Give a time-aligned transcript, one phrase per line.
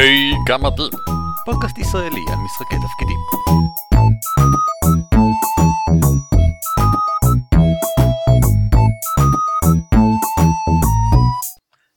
[0.00, 0.96] היי, גם אתם.
[1.44, 3.18] פודקאסט ישראלי על משחקי תפקידים.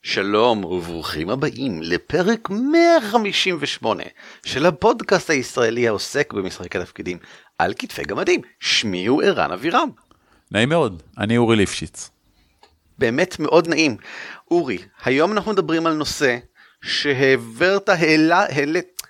[0.01, 4.03] שלום וברוכים הבאים לפרק 158
[4.45, 7.17] של הפודקאסט הישראלי העוסק במשחקי תפקידים
[7.59, 8.41] על כתפי גמדים.
[8.59, 9.89] שמי הוא ערן אבירם.
[10.51, 12.09] נעים מאוד, אני אורי ליפשיץ.
[12.97, 13.97] באמת מאוד נעים.
[14.51, 16.37] אורי, היום אנחנו מדברים על נושא
[16.83, 19.01] שהעברת, העלה, העלית,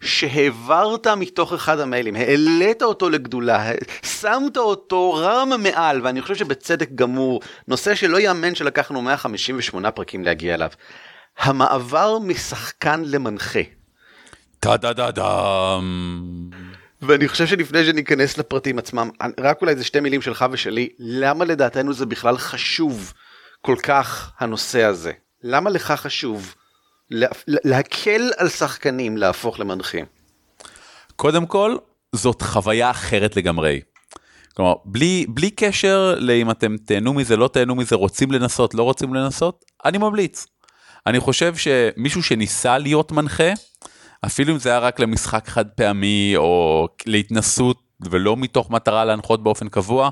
[0.00, 3.72] שהעברת מתוך אחד המיילים, העלית אותו לגדולה,
[4.02, 10.54] שמת אותו רם מעל, ואני חושב שבצדק גמור, נושא שלא יאמן שלקחנו 158 פרקים להגיע
[10.54, 10.70] אליו.
[11.38, 13.60] המעבר משחקן למנחה.
[14.60, 16.50] טה דה דה דם.
[17.02, 19.10] ואני חושב שלפני שניכנס לפרטים עצמם,
[19.40, 23.12] רק אולי זה שתי מילים שלך ושלי, למה לדעתנו זה בכלל חשוב
[23.60, 25.12] כל כך הנושא הזה?
[25.42, 26.54] למה לך חשוב
[27.10, 30.04] לה, להקל על שחקנים להפוך למנחים?
[31.16, 31.76] קודם כל,
[32.12, 33.80] זאת חוויה אחרת לגמרי.
[34.56, 39.14] כלומר, בלי, בלי קשר לאם אתם תהנו מזה, לא תהנו מזה, רוצים לנסות, לא רוצים
[39.14, 40.46] לנסות, אני ממליץ.
[41.06, 43.52] אני חושב שמישהו שניסה להיות מנחה,
[44.26, 49.68] אפילו אם זה היה רק למשחק חד פעמי או להתנסות ולא מתוך מטרה להנחות באופן
[49.68, 50.10] קבוע,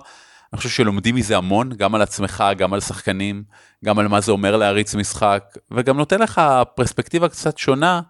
[0.52, 3.44] אני חושב שלומדים מזה המון, גם על עצמך, גם על שחקנים,
[3.84, 6.40] גם על מה זה אומר להריץ משחק, וגם נותן לך
[6.74, 8.00] פרספקטיבה קצת שונה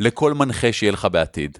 [0.00, 1.58] לכל מנחה שיהיה לך בעתיד.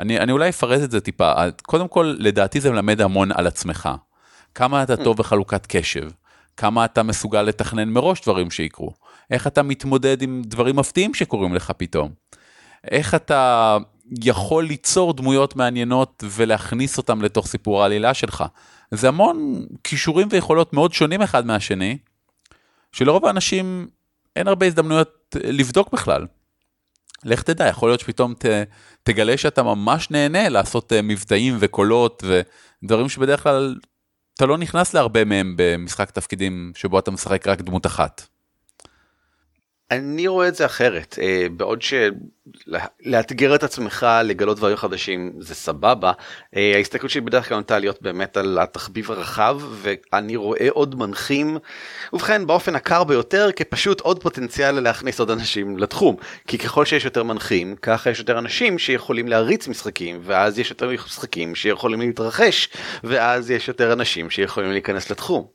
[0.00, 3.88] אני, אני אולי אפרט את זה טיפה, קודם כל לדעתי זה מלמד המון על עצמך.
[4.54, 6.10] כמה אתה טוב בחלוקת קשב,
[6.56, 8.94] כמה אתה מסוגל לתכנן מראש דברים שיקרו,
[9.30, 12.12] איך אתה מתמודד עם דברים מפתיעים שקורים לך פתאום.
[12.90, 13.76] איך אתה
[14.22, 18.44] יכול ליצור דמויות מעניינות ולהכניס אותם לתוך סיפור העלילה שלך.
[18.90, 21.98] זה המון כישורים ויכולות מאוד שונים אחד מהשני,
[22.92, 23.88] שלרוב האנשים
[24.36, 26.26] אין הרבה הזדמנויות לבדוק בכלל.
[27.24, 28.44] לך תדע, יכול להיות שפתאום ת,
[29.02, 32.24] תגלה שאתה ממש נהנה לעשות אה, מבטאים וקולות
[32.82, 33.76] ודברים שבדרך כלל
[34.34, 38.26] אתה לא נכנס להרבה מהם במשחק תפקידים שבו אתה משחק רק דמות אחת.
[39.90, 46.12] אני רואה את זה אחרת, אה, בעוד שלאתגר את עצמך לגלות דברים חדשים זה סבבה,
[46.56, 51.58] אה, ההסתכלות שלי בדרך כלל נוטה להיות באמת על התחביב הרחב ואני רואה עוד מנחים,
[52.12, 57.22] ובכן באופן הקר ביותר כפשוט עוד פוטנציאל להכניס עוד אנשים לתחום, כי ככל שיש יותר
[57.22, 62.68] מנחים ככה יש יותר אנשים שיכולים להריץ משחקים ואז יש יותר משחקים שיכולים להתרחש
[63.04, 65.46] ואז יש יותר אנשים שיכולים להיכנס לתחום.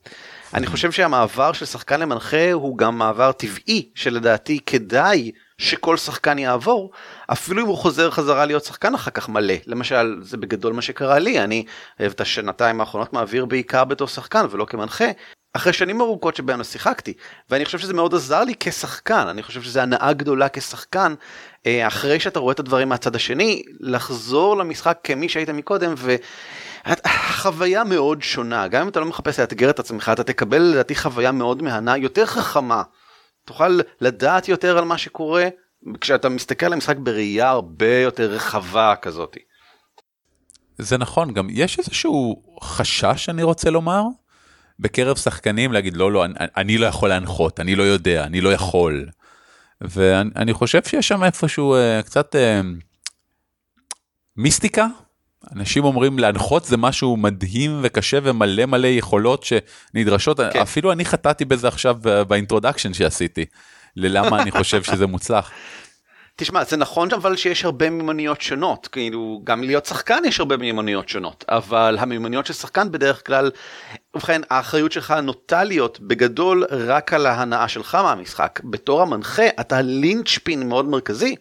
[0.56, 6.92] אני חושב שהמעבר של שחקן למנחה הוא גם מעבר טבעי שלדעתי כדאי שכל שחקן יעבור
[7.28, 9.54] אפילו אם הוא חוזר חזרה להיות שחקן אחר כך מלא.
[9.68, 11.40] למשל זה בגדול מה שקרה לי.
[11.40, 11.66] אני
[12.06, 15.06] את השנתיים האחרונות מעביר בעיקר בתור שחקן ולא כמנחה
[15.54, 17.14] אחרי שנים ארוכות שבהן לא שיחקתי.
[17.50, 19.28] ואני חושב שזה מאוד עזר לי כשחקן.
[19.28, 21.14] אני חושב שזה הנאה גדולה כשחקן
[21.66, 26.16] אה, אחרי שאתה רואה את הדברים מהצד השני לחזור למשחק כמי שהיית מקודם ו...
[27.32, 31.32] חוויה מאוד שונה, גם אם אתה לא מחפש לאתגר את עצמך, אתה תקבל לדעתי חוויה
[31.32, 32.84] מאוד מהנה, יותר חכמה.
[33.46, 35.48] תוכל לדעת יותר על מה שקורה
[36.02, 39.38] כשאתה מסתכל על המשחק בראייה הרבה יותר רחבה כזאת.
[40.78, 44.04] זה נכון, גם יש איזשהו חשש אני רוצה לומר,
[44.80, 48.54] בקרב שחקנים להגיד לא לא אני, אני לא יכול להנחות, אני לא יודע, אני לא
[48.54, 49.10] יכול.
[49.82, 52.62] ואני חושב שיש שם איפשהו אה, קצת אה,
[54.38, 54.88] מיסטיקה
[55.56, 60.60] אנשים אומרים להנחות זה משהו מדהים וקשה ומלא מלא יכולות שנדרשות כן.
[60.60, 61.96] אפילו אני חטאתי בזה עכשיו
[62.28, 63.46] ב introduction שעשיתי
[63.96, 65.52] ללמה אני חושב שזה מוצלח.
[66.38, 71.10] תשמע זה נכון אבל שיש הרבה מיומנויות שונות כאילו גם להיות שחקן יש הרבה מיומנויות
[71.10, 73.52] שונות אבל המיומנויות של שחקן בדרך כלל
[74.16, 80.70] ובכן האחריות שלך נוטה להיות בגדול רק על ההנאה שלך מהמשחק בתור המנחה אתה linchpin
[80.70, 81.36] מאוד מרכזי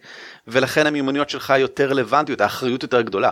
[0.47, 3.29] ולכן המיומנויות שלך יותר רלוונטיות האחריות יותר גדולה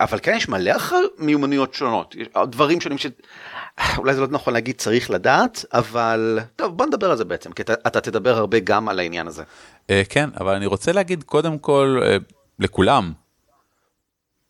[0.00, 0.74] אבל כן יש מלא
[1.18, 2.14] מיומנויות שונות
[2.46, 7.24] דברים שונים שאולי זה לא נכון להגיד צריך לדעת אבל טוב בוא נדבר על זה
[7.24, 9.42] בעצם כי אתה, אתה תדבר הרבה גם על העניין הזה.
[9.90, 12.16] אה, כן אבל אני רוצה להגיד קודם כל אה,
[12.58, 13.12] לכולם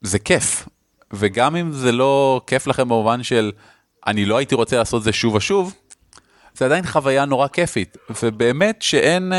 [0.03, 0.69] זה כיף
[1.13, 3.53] וגם אם זה לא כיף לכם במובן של
[4.07, 5.75] אני לא הייתי רוצה לעשות זה שוב ושוב
[6.55, 9.33] זה עדיין חוויה נורא כיפית ובאמת שאין.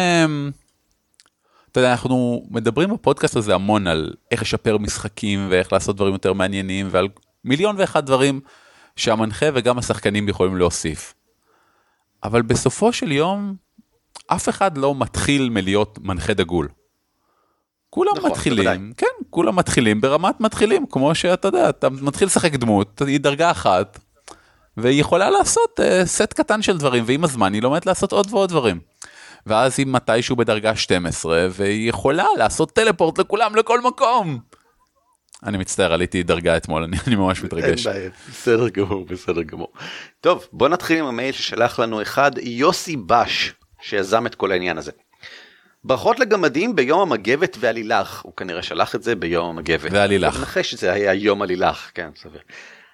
[1.76, 6.34] אתה יודע, אנחנו מדברים בפודקאסט הזה המון על איך לשפר משחקים ואיך לעשות דברים יותר
[6.34, 7.08] מעניינים ועל
[7.44, 8.40] מיליון ואחד דברים
[8.96, 11.14] שהמנחה וגם השחקנים יכולים להוסיף.
[12.24, 13.56] אבל בסופו של יום,
[14.28, 16.68] אף אחד לא מתחיל מלהיות מנחה דגול.
[17.90, 18.94] כולם נכון, מתחילים, בוודאי.
[18.98, 24.00] כן, כולם מתחילים ברמת מתחילים, כמו שאתה יודע, אתה מתחיל לשחק דמות, היא דרגה אחת,
[24.78, 28.50] והיא יכולה לעשות uh, סט קטן של דברים, ועם הזמן היא לומדת לעשות עוד ועוד
[28.50, 28.80] דברים.
[29.46, 34.40] ואז היא מתישהו בדרגה 12 והיא יכולה לעשות טלפורט לכולם לכל מקום.
[35.44, 37.88] אני מצטער עליתי דרגה אתמול אני, אני ממש מתרגש.
[37.88, 39.74] אין בעיה, בסדר גמור בסדר גמור.
[40.22, 44.92] טוב בוא נתחיל עם המייל ששלח לנו אחד יוסי בש שיזם את כל העניין הזה.
[45.84, 49.92] ברכות לגמדים ביום המגבת והלילך הוא כנראה שלח את זה ביום המגבת.
[49.92, 50.44] והלילך.
[50.44, 52.42] אחרי שזה היה יום הלילך כן סביר.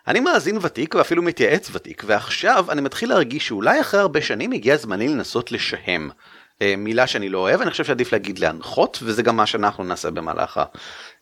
[0.08, 4.78] אני מאזין ותיק ואפילו מתייעץ ותיק ועכשיו אני מתחיל להרגיש שאולי אחרי הרבה שנים הגיע
[4.78, 6.10] זמני לנסות לשהם.
[6.62, 10.12] אה, מילה שאני לא אוהב אני חושב שעדיף להגיד להנחות וזה גם מה שאנחנו נעשה
[10.12, 10.60] במהלך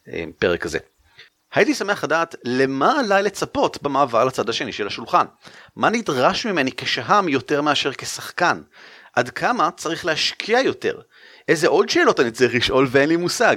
[0.07, 0.79] הפרק הזה.
[1.53, 5.25] הייתי שמח לדעת למה עליי לצפות במעבר לצד השני של השולחן.
[5.75, 8.61] מה נדרש ממני כשהם יותר מאשר כשחקן?
[9.15, 11.01] עד כמה צריך להשקיע יותר?
[11.47, 13.55] איזה עוד שאלות אני צריך לשאול ואין לי מושג?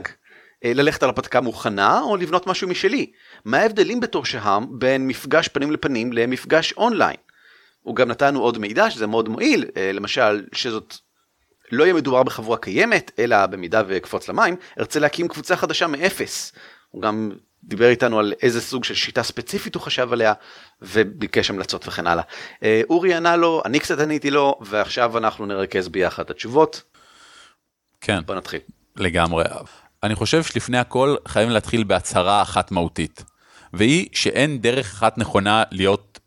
[0.64, 3.12] אה, ללכת על הרפתקה מוכנה או לבנות משהו משלי?
[3.44, 7.16] מה ההבדלים בתור שהם בין מפגש פנים לפנים למפגש אונליין?
[7.80, 10.94] הוא גם נתנו עוד מידע שזה מאוד מועיל, אה, למשל שזאת
[11.72, 16.52] לא יהיה מדובר בחבורה קיימת, אלא במידה ואקפוץ למים, ארצה להקים קבוצה חדשה מאפס.
[16.90, 17.30] הוא גם
[17.64, 20.32] דיבר איתנו על איזה סוג של שיטה ספציפית הוא חשב עליה
[20.82, 22.24] וביקש המלצות וכן הלאה.
[22.62, 26.82] אה, אורי ענה לו, אני קצת עניתי לו ועכשיו אנחנו נרכז ביחד את התשובות.
[28.00, 28.20] כן.
[28.26, 28.60] בוא נתחיל.
[28.96, 29.44] לגמרי.
[30.02, 33.24] אני חושב שלפני הכל חייבים להתחיל בהצהרה אחת מהותית,
[33.72, 36.20] והיא שאין דרך אחת נכונה להיות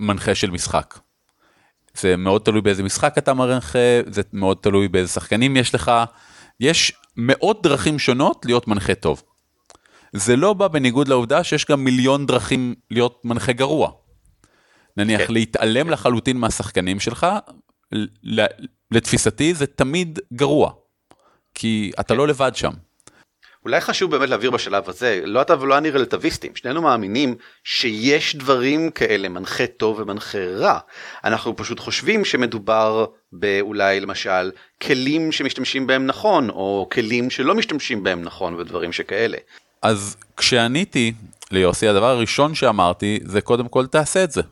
[0.00, 0.98] מנחה של משחק.
[2.00, 5.92] זה מאוד תלוי באיזה משחק אתה מנחה, זה מאוד תלוי באיזה שחקנים יש לך,
[6.60, 9.22] יש מאות דרכים שונות להיות מנחה טוב.
[10.12, 13.90] זה לא בא בניגוד לעובדה שיש גם מיליון דרכים להיות מנחה גרוע.
[14.96, 15.32] נניח כן.
[15.32, 17.26] להתעלם לחלוטין מהשחקנים שלך,
[18.90, 20.72] לתפיסתי זה תמיד גרוע.
[21.54, 22.72] כי אתה לא לבד שם.
[23.68, 27.34] אולי חשוב באמת להעביר בשלב הזה, לא אתה ולא אני רלטביסטים, שנינו מאמינים
[27.64, 30.78] שיש דברים כאלה, מנחה טוב ומנחה רע.
[31.24, 34.50] אנחנו פשוט חושבים שמדובר באולי למשל
[34.82, 39.38] כלים שמשתמשים בהם נכון, או כלים שלא משתמשים בהם נכון ודברים שכאלה.
[39.82, 41.12] אז כשעניתי
[41.50, 44.42] ליוסי, הדבר הראשון שאמרתי זה קודם כל תעשה את זה.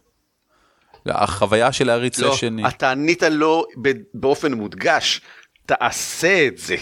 [1.06, 2.62] החוויה של להריץ לא, שני.
[2.62, 3.64] לא, אתה ענית לו
[4.14, 5.20] באופן מודגש,
[5.66, 6.76] תעשה את זה.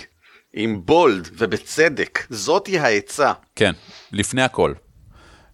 [0.56, 3.32] עם בולד ובצדק, זאתי העצה.
[3.56, 3.72] כן,
[4.12, 4.72] לפני הכל.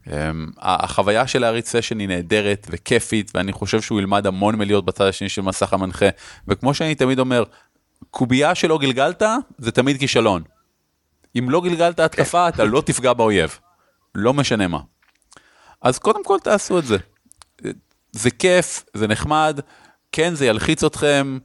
[0.07, 0.11] Um,
[0.59, 5.29] החוויה של להריץ סשן היא נהדרת וכיפית ואני חושב שהוא ילמד המון מלהיות בצד השני
[5.29, 6.07] של מסך המנחה
[6.49, 7.45] וכמו שאני תמיד אומר
[8.11, 9.23] קובייה שלא גלגלת
[9.59, 10.43] זה תמיד כישלון.
[11.39, 13.59] אם לא גלגלת התקפה אתה לא תפגע באויב.
[14.15, 14.81] לא משנה מה.
[15.83, 16.97] אז קודם כל תעשו את זה.
[18.13, 19.61] זה כיף, זה נחמד,
[20.13, 21.39] כן זה ילחיץ אתכם,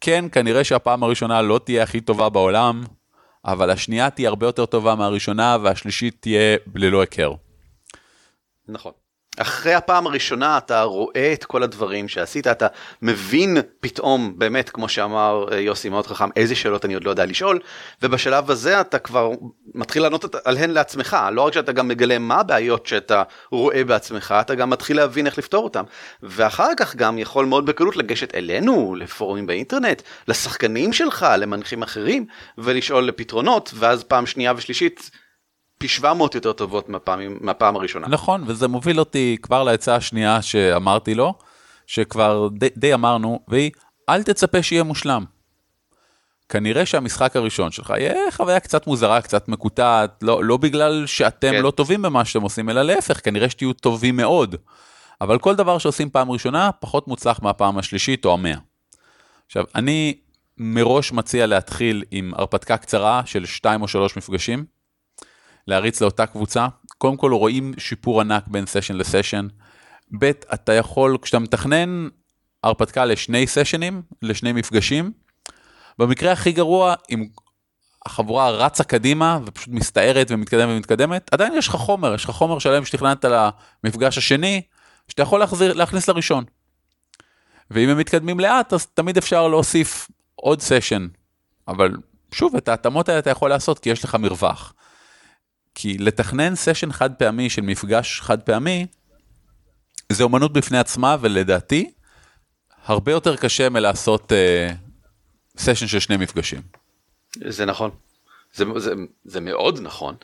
[0.00, 2.84] כן כנראה שהפעם הראשונה לא תהיה הכי טובה בעולם,
[3.44, 7.32] אבל השנייה תהיה הרבה יותר טובה מהראשונה והשלישית תהיה ללא היכר.
[8.68, 8.92] נכון.
[9.38, 12.66] אחרי הפעם הראשונה אתה רואה את כל הדברים שעשית, אתה
[13.02, 17.26] מבין פתאום, באמת, כמו שאמר אה, יוסי מאוד חכם, איזה שאלות אני עוד לא יודע
[17.26, 17.58] לשאול,
[18.02, 19.30] ובשלב הזה אתה כבר
[19.74, 24.54] מתחיל לענות עליהן לעצמך, לא רק שאתה גם מגלה מה הבעיות שאתה רואה בעצמך, אתה
[24.54, 25.84] גם מתחיל להבין איך לפתור אותם.
[26.22, 32.26] ואחר כך גם יכול מאוד בקלות לגשת אלינו, לפורומים באינטרנט, לשחקנים שלך, למנחים אחרים,
[32.58, 35.10] ולשאול לפתרונות, ואז פעם שנייה ושלישית,
[35.80, 38.08] פי 700 יותר טובות מהפעמים, מהפעם הראשונה.
[38.08, 41.34] נכון, וזה מוביל אותי כבר לעצה השנייה שאמרתי לו,
[41.86, 43.70] שכבר די, די אמרנו, והיא,
[44.08, 45.24] אל תצפה שיהיה מושלם.
[46.48, 51.62] כנראה שהמשחק הראשון שלך יהיה חוויה קצת מוזרה, קצת מקוטעת, לא, לא בגלל שאתם כן.
[51.62, 54.56] לא טובים במה שאתם עושים, אלא להפך, כנראה שתהיו טובים מאוד.
[55.20, 58.56] אבל כל דבר שעושים פעם ראשונה, פחות מוצלח מהפעם השלישית או המאה.
[59.46, 60.14] עכשיו, אני
[60.58, 64.79] מראש מציע להתחיל עם הרפתקה קצרה של 2 או 3 מפגשים.
[65.70, 66.66] להריץ לאותה קבוצה.
[66.98, 69.48] קודם כל רואים שיפור ענק בין סשן לסשן.
[70.18, 72.08] ב', אתה יכול, כשאתה מתכנן
[72.64, 75.12] הרפתקה לשני סשנים, לשני מפגשים,
[75.98, 77.28] במקרה הכי גרוע, אם
[78.06, 82.84] החבורה רצה קדימה ופשוט מסתערת ומתקדמת ומתקדמת, עדיין יש לך חומר, יש לך חומר שלם
[82.84, 83.24] שתכננת
[83.84, 84.62] למפגש השני,
[85.08, 86.44] שאתה יכול להחזיר, להכניס לראשון.
[87.70, 91.06] ואם הם מתקדמים לאט, אז תמיד אפשר להוסיף עוד סשן.
[91.68, 91.96] אבל
[92.32, 94.74] שוב, את ההתאמות האלה אתה יכול לעשות כי יש לך מרווח.
[95.74, 98.86] כי לתכנן סשן חד פעמי של מפגש חד פעמי,
[100.12, 101.90] זה אומנות בפני עצמה ולדעתי,
[102.84, 104.74] הרבה יותר קשה מלעשות uh,
[105.58, 106.60] סשן של שני מפגשים.
[107.48, 107.90] זה נכון,
[108.54, 108.92] זה, זה,
[109.24, 110.14] זה מאוד נכון.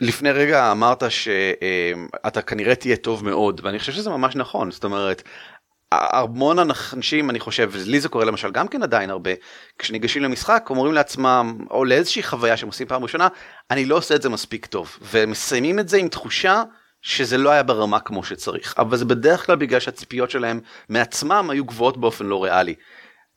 [0.00, 5.22] לפני רגע אמרת שאתה כנראה תהיה טוב מאוד ואני חושב שזה ממש נכון זאת אומרת
[5.92, 9.30] המון אנשים אני חושב לי זה קורה למשל גם כן עדיין הרבה
[9.78, 13.28] כשניגשים למשחק אומרים לעצמם או לאיזושהי חוויה שהם עושים פעם ראשונה
[13.70, 14.98] אני לא עושה את זה מספיק טוב.
[15.02, 16.62] ומסיימים את זה עם תחושה
[17.02, 18.74] שזה לא היה ברמה כמו שצריך.
[18.78, 22.74] אבל זה בדרך כלל בגלל שהציפיות שלהם מעצמם היו גבוהות באופן לא ריאלי.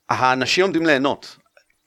[0.10, 1.38] האנשים עומדים ליהנות.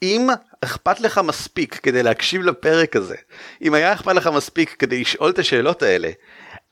[0.02, 0.28] אם
[0.64, 3.16] אכפת לך מספיק כדי להקשיב לפרק הזה,
[3.62, 6.10] אם היה אכפת לך מספיק כדי לשאול את השאלות האלה,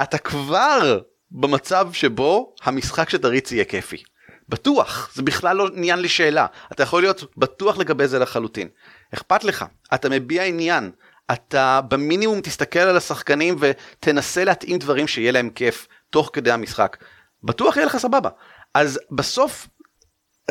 [0.03, 1.01] אתה כבר
[1.31, 4.03] במצב שבו המשחק שתריץ יהיה כיפי.
[4.49, 8.69] בטוח, זה בכלל לא עניין לשאלה, אתה יכול להיות בטוח לגבי זה לחלוטין.
[9.15, 10.91] אכפת לך, אתה מביע עניין,
[11.33, 16.97] אתה במינימום תסתכל על השחקנים ותנסה להתאים דברים שיהיה להם כיף תוך כדי המשחק.
[17.45, 18.31] בטוח יהיה לך סבבה.
[18.75, 19.69] אז בסוף,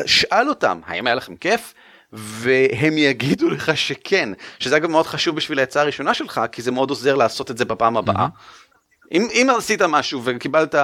[0.06, 1.74] שאל אותם, האם היה לכם כיף?
[2.12, 6.90] והם יגידו לך שכן, שזה אגב מאוד חשוב בשביל העצה הראשונה שלך, כי זה מאוד
[6.90, 8.26] עוזר לעשות את זה בפעם הבאה.
[9.12, 10.74] אם, אם עשית משהו וקיבלת,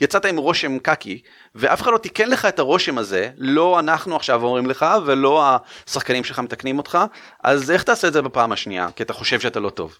[0.00, 1.22] יצאת עם רושם קקי,
[1.54, 5.44] ואף אחד לא תיקן לך את הרושם הזה, לא אנחנו עכשיו אומרים לך, ולא
[5.86, 6.98] השחקנים שלך מתקנים אותך,
[7.44, 8.88] אז איך תעשה את זה בפעם השנייה?
[8.96, 9.98] כי אתה חושב שאתה לא טוב.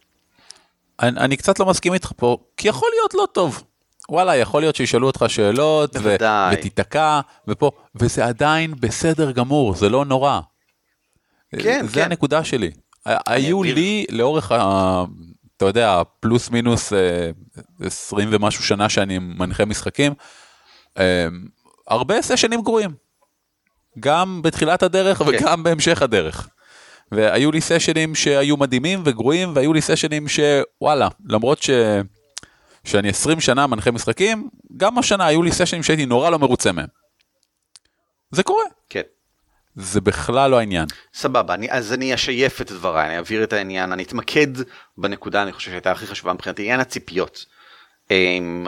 [1.00, 3.62] אני, אני קצת לא מסכים איתך פה, כי יכול להיות לא טוב.
[4.08, 6.16] וואלה, יכול להיות שישאלו אותך שאלות, ו-
[6.52, 10.40] ותיתקע, ופה, וזה עדיין בסדר גמור, זה לא נורא.
[11.58, 12.04] כן, זה כן.
[12.04, 12.70] הנקודה שלי.
[13.26, 15.04] היו לי לאורך ה...
[15.56, 16.92] אתה יודע, פלוס מינוס
[17.80, 20.12] 20 אה, ומשהו שנה שאני מנחה משחקים,
[20.98, 21.28] אה,
[21.88, 22.90] הרבה סשנים גרועים.
[24.00, 25.24] גם בתחילת הדרך כן.
[25.28, 26.48] וגם בהמשך הדרך.
[27.12, 31.70] והיו לי סשנים שהיו מדהימים וגרועים, והיו לי סשנים שוואלה, למרות ש...
[32.84, 36.86] שאני 20 שנה מנחה משחקים, גם השנה היו לי סשנים שהייתי נורא לא מרוצה מהם.
[38.30, 38.64] זה קורה.
[38.90, 39.02] כן.
[39.76, 40.86] זה בכלל לא העניין.
[41.14, 44.46] סבבה, אני, אז אני אשייף את דבריי, אני אעביר את העניין, אני אתמקד
[44.98, 47.46] בנקודה, אני חושב שהייתה הכי חשובה מבחינתי, עניין הציפיות.
[48.10, 48.66] אמ,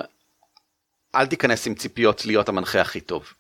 [1.15, 3.33] אל תיכנס עם ציפיות להיות המנחה הכי טוב.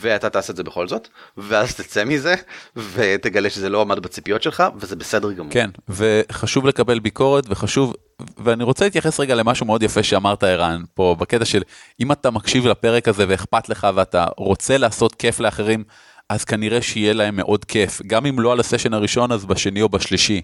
[0.00, 2.34] ואתה תעשה את זה בכל זאת, ואז תצא מזה,
[2.76, 5.52] ותגלה שזה לא עמד בציפיות שלך, וזה בסדר גמור.
[5.52, 7.94] כן, וחשוב לקבל ביקורת, וחשוב,
[8.38, 11.62] ואני רוצה להתייחס רגע למשהו מאוד יפה שאמרת ערן, פה בקטע של
[12.00, 15.84] אם אתה מקשיב לפרק הזה ואכפת לך ואתה רוצה לעשות כיף לאחרים,
[16.30, 19.88] אז כנראה שיהיה להם מאוד כיף, גם אם לא על הסשן הראשון אז בשני או
[19.88, 20.42] בשלישי.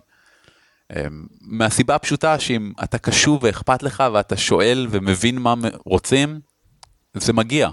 [0.93, 6.41] אמ, מהסיבה הפשוטה שאם אתה קשוב ואכפת לך ואתה שואל ומבין מה רוצים,
[7.15, 7.69] זה מגיע.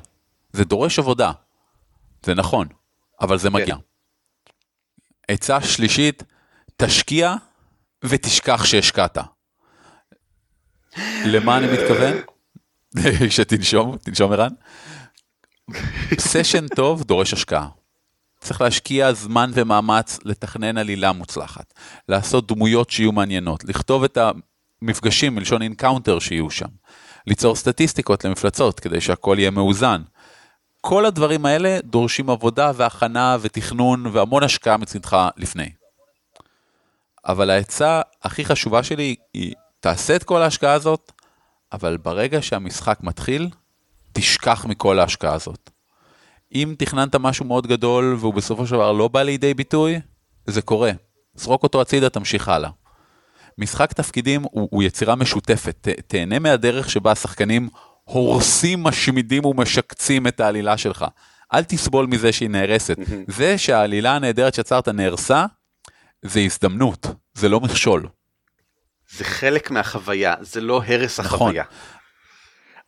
[0.54, 1.32] זה דורש עבודה.
[2.26, 2.68] זה נכון,
[3.22, 3.76] אבל זה מגיע.
[5.28, 6.24] עצה שלישית,
[6.78, 7.36] תשקיע
[8.06, 9.18] ותשכח שהשקעת.
[11.26, 12.14] למה אני מתכוון?
[13.36, 14.52] שתנשום, תנשום ערן.
[16.20, 17.83] סשן טוב דורש השקעה.
[18.44, 21.74] צריך להשקיע זמן ומאמץ לתכנן עלילה מוצלחת,
[22.10, 24.18] לעשות דמויות שיהיו מעניינות, לכתוב את
[24.82, 26.70] המפגשים מלשון encounter שיהיו שם,
[27.28, 30.02] ליצור סטטיסטיקות למפלצות כדי שהכל יהיה מאוזן.
[30.82, 35.70] כל הדברים האלה דורשים עבודה והכנה ותכנון והמון השקעה מצדך לפני.
[37.26, 41.12] אבל העצה הכי חשובה שלי היא, תעשה את כל ההשקעה הזאת,
[41.74, 43.50] אבל ברגע שהמשחק מתחיל,
[44.14, 45.70] תשכח מכל ההשקעה הזאת.
[46.54, 50.00] אם תכננת משהו מאוד גדול והוא בסופו של דבר לא בא לידי ביטוי,
[50.46, 50.92] זה קורה.
[51.36, 52.70] זרוק אותו הצידה, תמשיך הלאה.
[53.58, 57.70] משחק תפקידים הוא, הוא יצירה משותפת, ת, תהנה מהדרך שבה השחקנים
[58.04, 61.06] הורסים, משמידים ומשקצים את העלילה שלך.
[61.54, 62.98] אל תסבול מזה שהיא נהרסת.
[63.38, 65.46] זה שהעלילה הנהדרת שיצרת נהרסה,
[66.22, 68.08] זה הזדמנות, זה לא מכשול.
[69.12, 71.48] זה חלק מהחוויה, זה לא הרס נכון.
[71.48, 71.64] החוויה.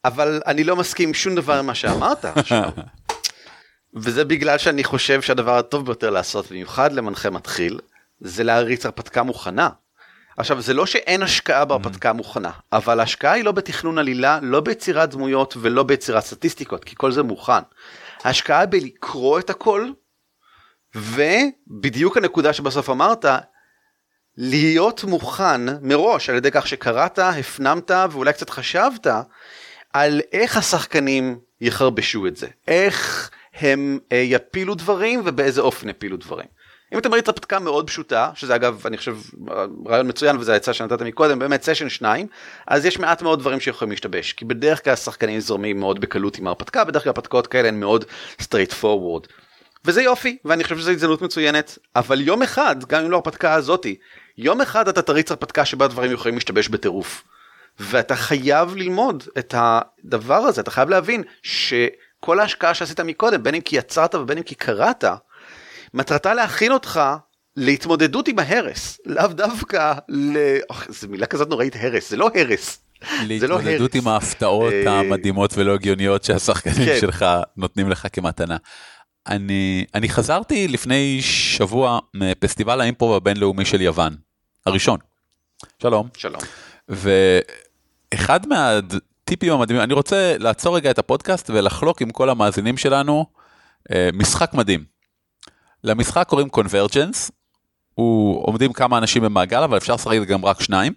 [0.05, 2.69] אבל אני לא מסכים עם שום דבר ממה שאמרת עכשיו.
[3.95, 7.79] וזה בגלל שאני חושב שהדבר הטוב ביותר לעשות, במיוחד למנחה מתחיל,
[8.19, 9.69] זה להריץ הרפתקה מוכנה.
[10.37, 15.09] עכשיו זה לא שאין השקעה בהרפתקה מוכנה, אבל ההשקעה היא לא בתכנון עלילה, לא ביצירת
[15.09, 17.61] דמויות ולא ביצירת סטטיסטיקות, כי כל זה מוכן.
[18.23, 19.89] ההשקעה בלקרוא את הכל,
[20.95, 23.25] ובדיוק הנקודה שבסוף אמרת,
[24.37, 29.07] להיות מוכן מראש על ידי כך שקראת, הפנמת ואולי קצת חשבת
[29.93, 36.47] על איך השחקנים יחרבשו את זה, איך הם אה, יפילו דברים ובאיזה אופן יפילו דברים.
[36.93, 39.17] אם אתה מריץ הרפתקה מאוד פשוטה, שזה אגב אני חושב
[39.87, 42.27] רעיון מצוין וזה העצה שנתת מקודם, באמת סשן 2,
[42.67, 46.47] אז יש מעט מאוד דברים שיכולים להשתבש, כי בדרך כלל השחקנים זורמים מאוד בקלות עם
[46.47, 48.05] ההרפתקה, בדרך כלל הרפתקאות כאלה הן מאוד
[48.41, 49.27] straight forward.
[49.85, 53.95] וזה יופי, ואני חושב שזו הזדמנות מצוינת, אבל יום אחד, גם אם לא הרפתקה הזאתי,
[54.37, 57.23] יום אחד אתה תריץ הרפתקה שבה דברים יכולים להשתבש בטירוף.
[57.79, 61.73] ואתה חייב ללמוד את הדבר הזה, אתה חייב להבין ש...
[62.19, 65.03] כל ההשקעה שעשית מקודם, בין אם כי יצרת ובין אם כי קראת,
[65.93, 67.01] מטרתה להכין אותך
[67.57, 70.37] להתמודדות עם ההרס, לאו דווקא ל...
[70.69, 72.81] אוח, זו מילה כזאת נוראית הרס, זה לא הרס.
[73.01, 76.97] לא להתמודדות עם ההפתעות אה, המדהימות ולא הגיוניות שהשחקנים כן.
[77.01, 77.25] שלך
[77.57, 78.57] נותנים לך כמתנה.
[79.27, 84.15] אני, אני חזרתי לפני שבוע מפסטיבל האימפרו הבינלאומי של יוון,
[84.65, 84.99] הראשון.
[85.81, 86.07] שלום.
[86.17, 86.41] שלום.
[86.89, 88.79] ואחד מה...
[89.25, 93.25] הטיפים המדהימים, אני רוצה לעצור רגע את הפודקאסט ולחלוק עם כל המאזינים שלנו
[93.91, 94.85] אה, משחק מדהים.
[95.83, 97.31] למשחק קוראים קונברג'נס,
[97.95, 100.93] עומדים כמה אנשים במעגל אבל אפשר לשחק גם רק שניים.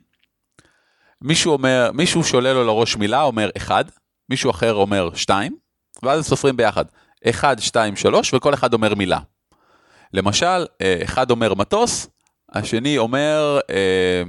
[1.23, 3.85] מישהו אומר, מישהו שעולה לו לראש מילה אומר אחד,
[4.29, 5.57] מישהו אחר אומר שתיים,
[6.03, 6.85] ואז סופרים ביחד.
[7.29, 9.19] אחד, שתיים, שלוש, וכל אחד אומר מילה.
[10.13, 12.07] למשל, אה, אחד אומר מטוס,
[12.53, 14.23] השני אומר, אה,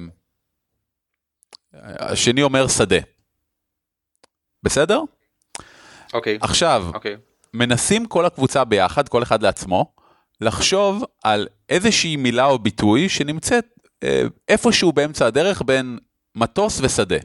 [1.84, 3.19] השני אומר שדה.
[4.64, 5.02] בסדר?
[6.14, 6.38] אוקיי.
[6.42, 7.18] עכשיו, אוקיי.
[7.54, 9.94] מנסים כל הקבוצה ביחד, כל אחד לעצמו,
[10.42, 13.66] לחשוב על איזושהי מילה או ביטוי שנמצאת
[14.04, 16.00] אה, איפשהו באמצע הדרך בין
[16.36, 17.18] מטוס ושדה.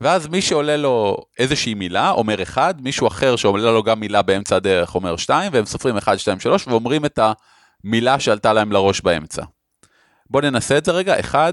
[0.00, 4.56] ואז מי שעולה לו איזושהי מילה אומר אחד, מישהו אחר שעולה לו גם מילה באמצע
[4.56, 7.18] הדרך אומר שתיים, והם סופרים אחד, שתיים, שלוש, ואומרים את
[7.84, 9.42] המילה שעלתה להם לראש באמצע.
[10.30, 11.52] בוא ננסה את זה רגע, אחד,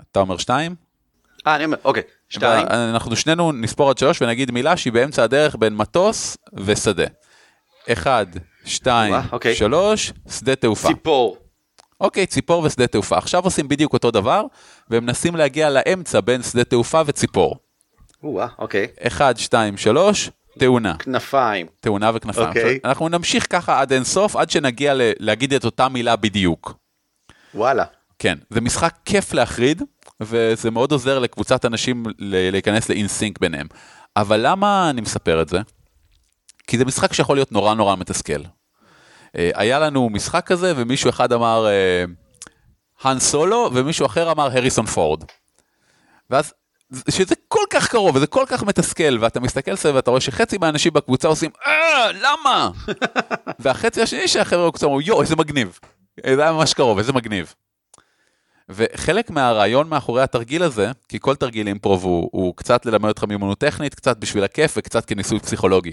[0.00, 0.83] אתה אומר שתיים?
[1.46, 2.02] אה, אני אומר, אוקיי.
[2.28, 2.66] שתיים.
[2.66, 7.04] אנחנו שנינו נספור עד שלוש ונגיד מילה שהיא באמצע הדרך בין מטוס ושדה.
[7.92, 8.26] אחד,
[8.64, 9.54] שתיים, אוקיי.
[9.54, 10.88] שלוש, שדה תעופה.
[10.88, 11.36] ציפור.
[12.00, 13.18] אוקיי, ציפור ושדה תעופה.
[13.18, 14.42] עכשיו עושים בדיוק אותו דבר,
[14.90, 17.56] והם מנסים להגיע לאמצע בין שדה תעופה וציפור.
[18.22, 18.86] או-אה, אוקיי.
[19.00, 20.94] אחד, שתיים, שלוש, תאונה.
[20.98, 21.66] כנפיים.
[21.80, 22.48] תאונה וכנפיים.
[22.48, 22.62] אוקיי.
[22.62, 26.74] עכשיו, אנחנו נמשיך ככה עד אינסוף, עד שנגיע ל- להגיד את אותה מילה בדיוק.
[27.54, 27.84] וואלה.
[28.18, 29.82] כן, זה משחק כיף להחריד,
[30.20, 33.66] וזה מאוד עוזר לקבוצת אנשים להיכנס לאינסינק ביניהם.
[34.16, 35.60] אבל למה אני מספר את זה?
[36.66, 38.40] כי זה משחק שיכול להיות נורא נורא מתסכל.
[39.36, 42.04] אה, היה לנו משחק כזה, ומישהו אחד אמר אה,
[43.02, 45.24] האן סולו, ומישהו אחר אמר הריסון פורד.
[46.30, 46.52] ואז,
[47.10, 50.92] שזה כל כך קרוב, וזה כל כך מתסכל, ואתה מסתכל סביב ואתה רואה שחצי מהאנשים
[50.92, 52.70] בקבוצה עושים, אה, למה?
[53.62, 55.78] והחצי השני של החבר'ה בקבוצה אמרו, יואו, איזה מגניב.
[56.26, 57.54] זה היה ממש קרוב, איזה מגניב.
[58.68, 63.58] וחלק מהרעיון מאחורי התרגיל הזה, כי כל תרגיל אימפרוב הוא, הוא קצת ללמד אותך מיומנות
[63.58, 65.92] טכנית, קצת בשביל הכיף וקצת כניסוי פסיכולוגי.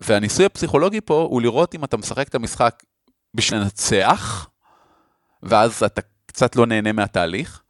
[0.00, 2.82] והניסוי הפסיכולוגי פה הוא לראות אם אתה משחק את המשחק
[3.34, 4.48] בשביל לנצח,
[5.42, 7.62] ואז אתה קצת לא נהנה מהתהליך,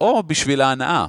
[0.00, 1.06] או בשביל ההנאה.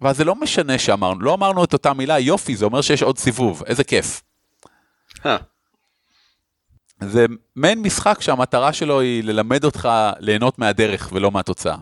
[0.00, 3.18] ואז זה לא משנה שאמרנו, לא אמרנו את אותה מילה, יופי, זה אומר שיש עוד
[3.18, 4.22] סיבוב, איזה כיף.
[5.26, 5.36] אה,
[7.00, 11.76] זה מעין משחק שהמטרה שלו היא ללמד אותך ליהנות מהדרך ולא מהתוצאה.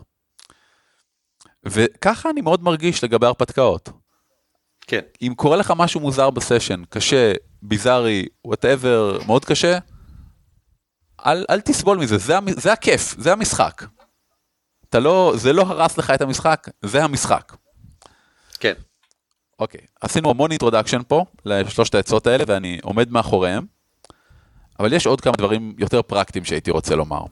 [1.66, 3.88] וככה אני מאוד מרגיש לגבי הרפתקאות.
[4.86, 5.00] כן.
[5.22, 9.78] אם קורה לך משהו מוזר בסשן, קשה, ביזארי, whatever, מאוד קשה,
[11.26, 13.84] אל, אל תסבול מזה, זה, זה הכיף, זה המשחק.
[14.88, 17.52] אתה לא, זה לא הרס לך את המשחק, זה המשחק.
[18.60, 18.72] כן.
[19.58, 23.66] אוקיי, עשינו המון introduction פה לשלושת העצות האלה ואני עומד מאחוריהם,
[24.80, 27.24] אבל יש עוד כמה דברים יותר פרקטיים שהייתי רוצה לומר.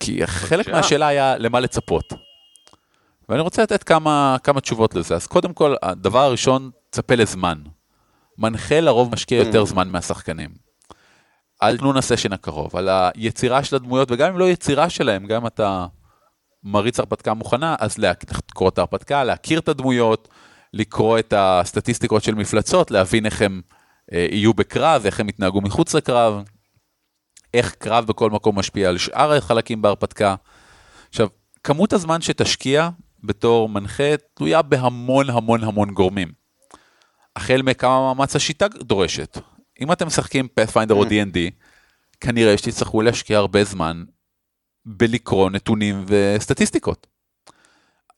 [0.00, 0.68] כי חלק.
[0.68, 2.12] מהשאלה היה למה לצפות.
[3.28, 5.14] ואני רוצה לתת כמה, כמה תשובות לזה.
[5.14, 7.58] אז קודם כל, הדבר הראשון, צפה לזמן.
[8.38, 10.50] מנחה לרוב משקיע יותר זמן מהשחקנים.
[11.60, 15.46] על תנון הסשן הקרוב, על היצירה של הדמויות, וגם אם לא יצירה שלהם, גם אם
[15.46, 15.86] אתה
[16.64, 20.28] מריץ הרפתקה מוכנה, אז לקרוא את ההרפתקה, להכיר את הדמויות,
[20.72, 23.60] לקרוא את הסטטיסטיקות של מפלצות, להבין איך הם
[24.12, 26.42] אה, יהיו בקרב, איך הם יתנהגו מחוץ לקרב,
[27.54, 30.34] איך קרב בכל מקום משפיע על שאר החלקים בהרפתקה.
[31.08, 31.28] עכשיו,
[31.64, 32.88] כמות הזמן שתשקיע
[33.24, 36.32] בתור מנחה תלויה בהמון המון המון גורמים.
[37.36, 39.38] החל מכמה מאמץ השיטה דורשת.
[39.80, 41.36] אם אתם משחקים Pathfinder או D&D,
[42.20, 44.04] כנראה שתצטרכו להשקיע הרבה זמן
[44.86, 47.06] בלקרוא נתונים וסטטיסטיקות.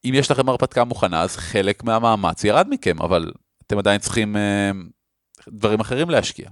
[0.04, 3.32] אם יש לכם הרפתקה מוכנה, אז חלק מהמאמץ ירד מכם, אבל
[3.66, 4.70] אתם עדיין צריכים אה,
[5.48, 6.48] דברים אחרים להשקיע.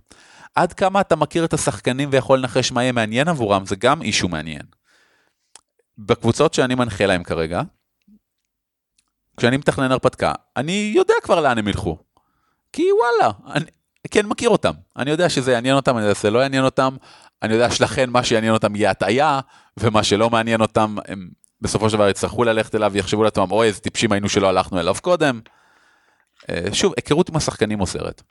[0.54, 4.28] עד כמה אתה מכיר את השחקנים ויכול לנחש מה יהיה מעניין עבורם, זה גם אישו
[4.28, 4.62] מעניין.
[5.98, 7.62] בקבוצות שאני מנחה להם כרגע,
[9.36, 11.98] כשאני מתכנן הרפתקה, אני יודע כבר לאן הם ילכו.
[12.72, 13.64] כי וואלה, אני
[14.10, 14.72] כן מכיר אותם.
[14.96, 16.96] אני יודע שזה יעניין אותם, אני יודע שזה לא יעניין אותם,
[17.42, 19.40] אני יודע שלכן מה שיעניין אותם יהיה הטעיה,
[19.76, 21.28] ומה שלא מעניין אותם, הם
[21.60, 24.94] בסופו של דבר יצטרכו ללכת אליו, יחשבו לעצמם, אוי, איזה טיפשים היינו שלא הלכנו אליו
[25.02, 25.40] קודם.
[26.50, 28.22] אה, שוב, היכרות עם השחקנים עוזרת.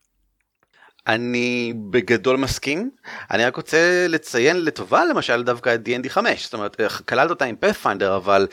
[1.08, 2.92] אני בגדול מסכים,
[3.32, 7.56] אני רק רוצה לציין לטובה למשל דווקא את D&D 5, זאת אומרת כללת אותה עם
[7.56, 8.48] פאת'פיינדר אבל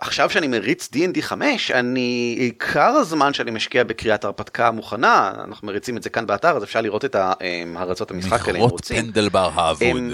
[0.00, 5.96] עכשיו שאני מריץ D&D 5 אני עיקר הזמן שאני משקיע בקריאת הרפתקה מוכנה, אנחנו מריצים
[5.96, 7.16] את זה כאן באתר אז אפשר לראות את
[7.76, 9.02] הרצות המשחק האלה אם מכרות רוצים.
[9.04, 9.82] פנדלבר האבוד.
[9.82, 10.10] הם-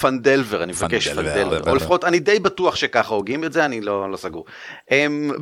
[0.00, 1.70] פנדלבר אני מבקש פנדלבר.
[1.70, 4.44] או לפחות אני די בטוח שככה הוגים את זה אני לא, לא סגור.
[4.90, 4.92] Um,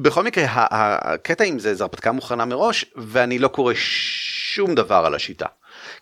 [0.03, 5.15] בכל מקרה הקטע עם זה זה הרפתקה מוכנה מראש ואני לא קורא שום דבר על
[5.15, 5.47] השיטה.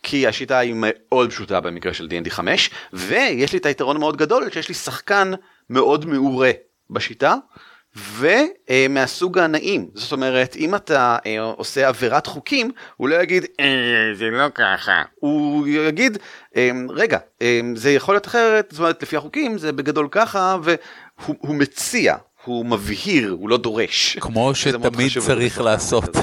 [0.02, 4.50] כי השיטה היא מאוד פשוטה במקרה של D&D 5 ויש לי את היתרון המאוד גדול
[4.52, 5.32] שיש לי שחקן
[5.70, 6.50] מאוד מעורה
[6.90, 7.34] בשיטה
[8.18, 9.88] ומהסוג הנעים.
[9.94, 13.66] זאת אומרת, אם אתה אה, עושה עבירת חוקים, הוא לא יגיד, אה,
[14.14, 15.02] זה לא ככה.
[15.20, 16.18] הוא יגיד,
[16.56, 17.18] אה, רגע,
[17.74, 23.30] זה יכול להיות אחרת, זאת אומרת, לפי החוקים זה בגדול ככה, והוא מציע, הוא מבהיר,
[23.30, 24.16] הוא לא דורש.
[24.20, 26.16] כמו שתמיד צריך לעשות.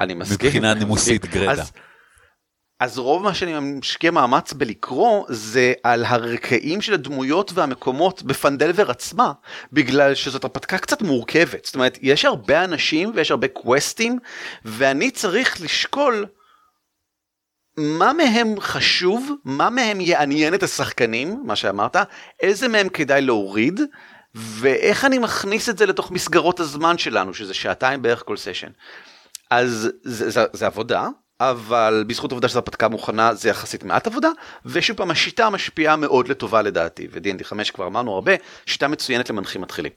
[0.00, 0.46] אני מסכים.
[0.46, 1.24] מבחינה נימוסית.
[1.48, 1.72] אז-
[2.82, 9.32] אז רוב מה שאני משקיע מאמץ בלקרוא זה על הרקעים של הדמויות והמקומות בפנדלבר עצמה,
[9.72, 11.64] בגלל שזאת הרפתקה קצת מורכבת.
[11.64, 14.18] זאת אומרת, יש הרבה אנשים ויש הרבה קווסטים,
[14.64, 16.26] ואני צריך לשקול
[17.76, 21.96] מה מהם חשוב, מה מהם יעניין את השחקנים, מה שאמרת,
[22.40, 23.80] איזה מהם כדאי להוריד,
[24.34, 28.70] ואיך אני מכניס את זה לתוך מסגרות הזמן שלנו, שזה שעתיים בערך כל סשן.
[29.50, 31.08] אז זה, זה, זה עבודה,
[31.50, 34.28] אבל בזכות העובדה שזו הרפתקה מוכנה זה יחסית מעט עבודה,
[34.66, 38.32] ושוב פעם השיטה משפיעה מאוד לטובה לדעתי, ו-D&D 5 כבר אמרנו הרבה,
[38.66, 39.92] שיטה מצוינת למנחים מתחילים.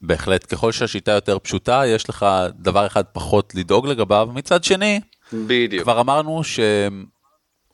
[0.00, 4.28] בהחלט, ככל שהשיטה יותר פשוטה, יש לך דבר אחד פחות לדאוג לגביו.
[4.34, 5.00] מצד שני,
[5.32, 5.82] בדיוק.
[5.82, 6.60] כבר אמרנו ש...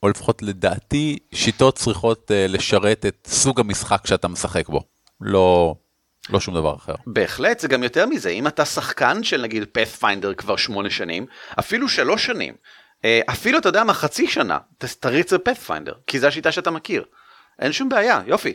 [0.03, 4.81] או לפחות לדעתי, שיטות צריכות אה, לשרת את סוג המשחק שאתה משחק בו.
[5.21, 5.75] לא,
[6.31, 6.95] לא שום דבר אחר.
[7.07, 11.27] בהחלט, זה גם יותר מזה, אם אתה שחקן של נגיד פאת'פיינדר כבר שמונה שנים,
[11.59, 12.55] אפילו שלוש שנים,
[13.07, 17.05] אפילו אתה יודע מה, חצי שנה, תריץ בפאת'פיינדר, כי זו השיטה שאתה מכיר.
[17.59, 18.53] אין שום בעיה, יופי.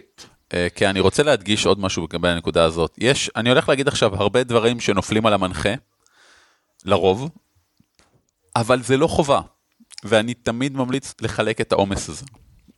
[0.54, 2.96] אה, כי אני רוצה להדגיש עוד משהו לגבי הנקודה הזאת.
[2.98, 5.70] יש, אני הולך להגיד עכשיו הרבה דברים שנופלים על המנחה,
[6.86, 7.30] לרוב,
[8.56, 9.42] אבל זה לא חובה,
[10.04, 12.26] ואני תמיד ממליץ לחלק את העומס הזה.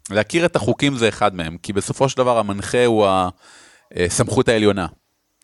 [0.10, 3.08] להכיר את החוקים זה אחד מהם, כי בסופו של דבר המנחה הוא
[3.96, 4.88] הסמכות העליונה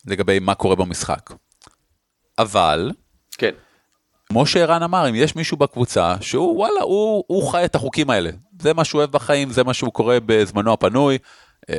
[0.07, 1.29] לגבי מה קורה במשחק.
[2.39, 2.91] אבל,
[3.37, 3.51] כן.
[4.29, 8.29] כמו שערן אמר, אם יש מישהו בקבוצה שהוא וואלה, הוא, הוא חי את החוקים האלה.
[8.61, 11.17] זה מה שהוא אוהב בחיים, זה מה שהוא קורא בזמנו הפנוי.
[11.69, 11.75] אמ,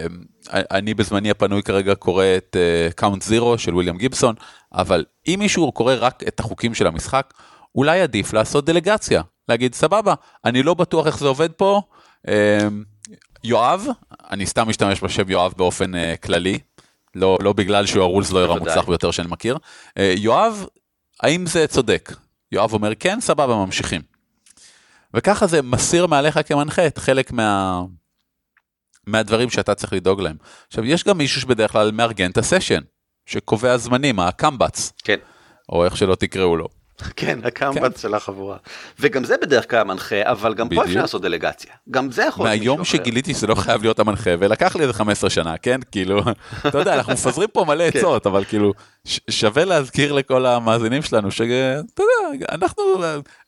[0.52, 2.56] אני בזמני הפנוי כרגע קורא את
[2.94, 4.34] Count uh, Zero של וויליאם גיבסון,
[4.72, 7.34] אבל אם מישהו קורא רק את החוקים של המשחק,
[7.74, 9.22] אולי עדיף לעשות דלגציה.
[9.48, 11.82] להגיד סבבה, אני לא בטוח איך זה עובד פה.
[12.28, 12.32] אמ,
[13.44, 13.86] יואב,
[14.30, 16.58] אני סתם משתמש בשם יואב באופן uh, כללי,
[17.14, 18.56] לא, לא בגלל שהוא הרולס בוודאי.
[18.56, 19.56] המוצלח ביותר שאני מכיר.
[19.56, 20.66] Uh, יואב,
[21.22, 22.12] האם זה צודק?
[22.52, 24.00] יואב אומר כן, סבבה, ממשיכים.
[25.14, 27.82] וככה זה מסיר מעליך כמנחה את חלק מה...
[29.06, 30.36] מהדברים שאתה צריך לדאוג להם.
[30.66, 32.80] עכשיו, יש גם מישהו שבדרך כלל מארגן את הסשן,
[33.26, 35.16] שקובע זמנים, הקמב"ץ, כן.
[35.68, 36.68] או איך שלא תקראו לו.
[37.16, 38.56] כן, הקמב"ץ של החבורה.
[39.00, 40.86] וגם זה בדרך כלל המנחה, אבל גם פה בדיוק.
[40.86, 41.70] אפשר לעשות דלגציה.
[41.90, 43.04] גם זה יכול להיות מהיום מישהו אחר.
[43.04, 45.80] שגיליתי שזה לא חייב להיות המנחה, ולקח לי איזה 15 שנה, כן?
[45.90, 46.20] כאילו,
[46.66, 47.98] אתה יודע, אנחנו מפזרים פה מלא כן.
[47.98, 48.72] עצות, אבל כאילו,
[49.30, 52.02] שווה להזכיר לכל המאזינים שלנו, שאתה
[52.50, 52.84] אנחנו,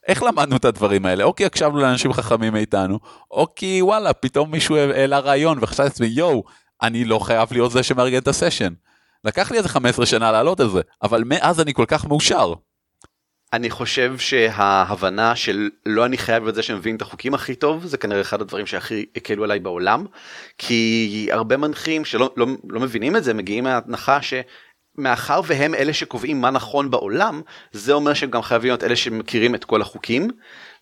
[0.08, 1.24] איך למדנו את הדברים האלה?
[1.24, 2.98] או כי הקשבנו לאנשים חכמים מאיתנו,
[3.30, 6.44] או כי וואלה, פתאום מישהו העלה רעיון וחשבתי לעצמי, יואו,
[6.82, 8.72] אני לא חייב להיות זה שמארגן את הסשן.
[9.24, 12.54] לקח לי איזה 15 שנה לעלות על זה, אבל מאז אני כל כך מאושר.
[13.52, 17.96] אני חושב שההבנה של לא אני חייב להיות זה שמבין את החוקים הכי טוב זה
[17.96, 20.06] כנראה אחד הדברים שהכי הקלו עליי בעולם
[20.58, 24.22] כי הרבה מנחים שלא לא, לא מבינים את זה מגיעים מההנחה
[24.98, 27.40] שמאחר והם אלה שקובעים מה נכון בעולם
[27.72, 30.28] זה אומר שהם גם חייבים להיות אלה שמכירים את כל החוקים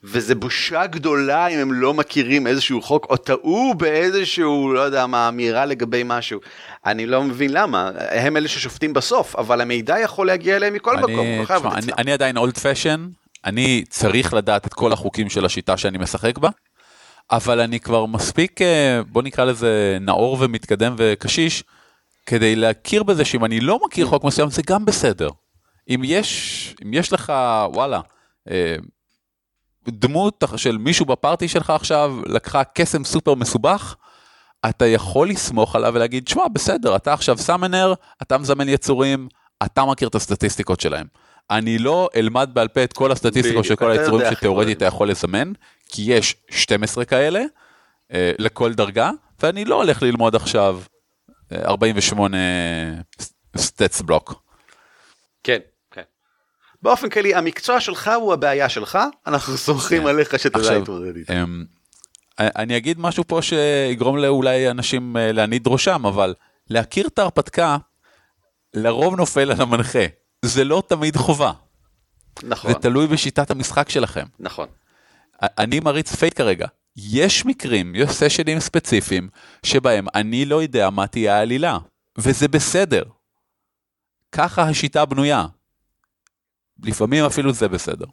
[0.05, 5.29] וזה בושה גדולה אם הם לא מכירים איזשהו חוק או טעו באיזשהו לא יודע מה
[5.29, 6.41] אמירה לגבי משהו
[6.87, 11.21] אני לא מבין למה הם אלה ששופטים בסוף אבל המידע יכול להגיע אליהם מכל מקום.
[11.21, 11.93] אני, חייב תשמע, אני.
[11.99, 13.09] אני עדיין אולד פשן,
[13.45, 16.49] אני צריך לדעת את כל החוקים של השיטה שאני משחק בה,
[17.31, 21.65] אבל אני כבר מספיק, אה, בוא נקרא לזה נאור ומתקדם וקשיש,
[22.27, 25.29] כדי להכיר בזה שאם אני לא מכיר חוק מסוים זה גם בסדר.
[25.89, 27.33] אם יש, אם יש לך,
[27.75, 28.01] וואלה,
[28.51, 28.77] אה,
[29.89, 33.97] דמות של מישהו בפארטי שלך עכשיו לקחה קסם סופר מסובך,
[34.69, 39.29] אתה יכול לסמוך עליו ולהגיד, שמע, בסדר, אתה עכשיו סאמנר, אתה מזמן יצורים,
[39.63, 41.07] אתה מכיר את הסטטיסטיקות שלהם.
[41.51, 44.85] אני לא אלמד בעל פה את כל הסטטיסטיקות של כל היצורים שתאורטית אתה.
[44.85, 45.53] יכול לזמן,
[45.89, 47.43] כי יש 12 כאלה
[48.13, 49.11] אה, לכל דרגה,
[49.43, 50.81] ואני לא הולך ללמוד עכשיו
[51.53, 52.37] 48
[53.57, 54.43] סטטס בלוק.
[55.45, 55.59] כן,
[55.91, 56.03] כן.
[56.83, 61.33] באופן כללי, המקצוע שלך הוא הבעיה שלך, אנחנו סומכים עליך שתדע להתמודד איתו.
[61.33, 61.65] אמ,
[62.39, 66.35] אני אגיד משהו פה שיגרום לאולי אנשים אה, להניד ראשם, אבל
[66.71, 67.77] להכיר את ההרפתקה
[68.75, 70.05] לרוב נופל על המנחה.
[70.43, 71.53] זה לא תמיד חובה,
[72.43, 74.25] נכון, זה תלוי בשיטת המשחק שלכם.
[74.41, 74.69] נכון.
[75.43, 76.67] אני מריץ Fate כרגע.
[76.97, 79.29] יש מקרים, יש סשנים ספציפיים,
[79.63, 81.79] שבהם אני לא יודע מה תהיה העלילה,
[82.19, 83.03] וזה בסדר.
[84.33, 85.47] ככה השיטה בנויה.
[86.83, 88.07] לפעמים אפילו זה בסדר.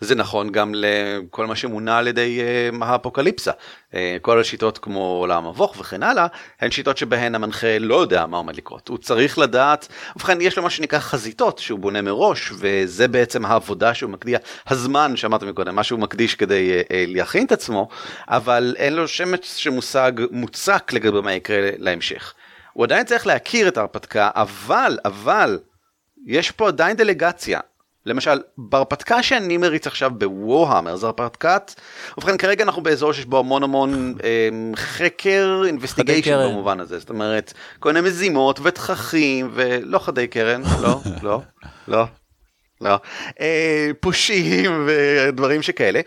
[0.00, 3.52] זה נכון גם לכל מה שמונה על ידי uh, האפוקליפסה.
[3.92, 6.26] Uh, כל השיטות כמו עולם מבוך וכן הלאה,
[6.60, 8.88] הן שיטות שבהן המנחה לא יודע מה עומד לקרות.
[8.88, 13.94] הוא צריך לדעת, ובכן יש לו מה שנקרא חזיתות שהוא בונה מראש, וזה בעצם העבודה
[13.94, 17.88] שהוא מקדיע, הזמן שאמרת מקודם, מה שהוא מקדיש כדי uh, להכין את עצמו,
[18.28, 22.34] אבל אין לו שמץ של מושג מוצק לגבי מה יקרה להמשך.
[22.72, 25.58] הוא עדיין צריך להכיר את ההרפתקה, אבל, אבל,
[26.26, 27.60] יש פה עדיין דלגציה.
[28.08, 31.74] למשל, בהרפתקה שאני מריץ עכשיו בווהאמר, זו הרפתקת,
[32.18, 37.52] ובכן כרגע אנחנו באזור שיש בו המון המון אה, חקר, אינבסטיגיישן במובן הזה, זאת אומרת,
[37.78, 41.40] כל מיני מזימות ותככים, ולא חדי קרן, לא, לא,
[41.88, 42.04] לא,
[42.80, 42.98] לא,
[43.40, 46.00] אה, פושעים ודברים שכאלה.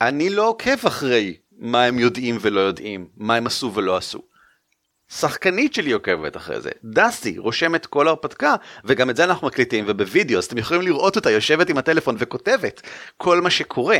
[0.00, 4.22] אני לא עוקב אחרי מה הם יודעים ולא יודעים, מה הם עשו ולא עשו.
[5.12, 10.38] שחקנית שלי עוקבת אחרי זה, דסי רושמת כל הרפתקה וגם את זה אנחנו מקליטים ובווידאו
[10.38, 12.82] אז אתם יכולים לראות אותה יושבת עם הטלפון וכותבת
[13.16, 13.98] כל מה שקורה.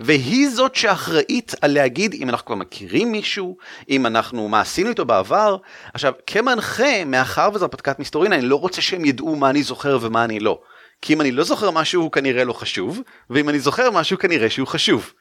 [0.00, 3.56] והיא זאת שאחראית על להגיד אם אנחנו כבר מכירים מישהו
[3.88, 5.56] אם אנחנו מה עשינו איתו בעבר.
[5.94, 10.24] עכשיו כמנחה מאחר וזו הרפתקת מסתורין אני לא רוצה שהם ידעו מה אני זוכר ומה
[10.24, 10.60] אני לא.
[11.02, 14.50] כי אם אני לא זוכר משהו הוא כנראה לא חשוב ואם אני זוכר משהו כנראה
[14.50, 15.12] שהוא חשוב.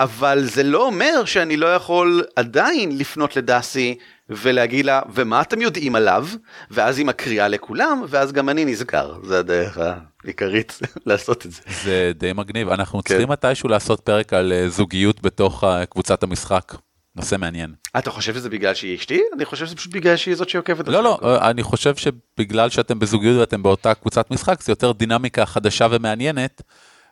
[0.00, 5.94] אבל זה לא אומר שאני לא יכול עדיין לפנות לדסי ולהגיד לה, ומה אתם יודעים
[5.94, 6.26] עליו?
[6.70, 9.14] ואז היא מקריאה לכולם, ואז גם אני נזכר.
[9.24, 9.78] זה הדרך
[10.24, 11.60] העיקרית לעשות את זה.
[11.84, 12.68] זה די מגניב.
[12.68, 13.08] אנחנו כן.
[13.08, 16.74] צריכים מתישהו לעשות פרק על אה, זוגיות בתוך אה, קבוצת המשחק.
[17.16, 17.74] נושא מעניין.
[17.98, 19.20] אתה חושב שזה בגלל שהיא אשתי?
[19.36, 20.88] אני חושב שזה פשוט בגלל שהיא זאת שעוקבת.
[20.88, 25.46] לא, לא, אה, אני חושב שבגלל שאתם בזוגיות ואתם באותה קבוצת משחק, זה יותר דינמיקה
[25.46, 26.62] חדשה ומעניינת,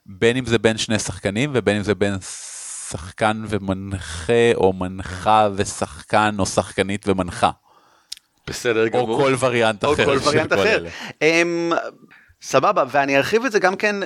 [0.06, 2.14] בין אם זה בין שני שחקנים ובין אם זה בין
[2.90, 7.50] שחקן ומנחה, או מנחה ושחקן, או שחקנית ומנחה.
[8.46, 9.10] בסדר גמור.
[9.10, 9.90] או כל וריאנט אחר.
[9.90, 10.84] או כל וריאנט אחר.
[11.10, 11.74] Um,
[12.42, 13.96] סבבה, ואני ארחיב את זה גם כן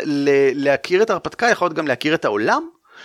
[0.55, 2.63] להכיר את ההרפתקה, יכול להיות גם להכיר את העולם.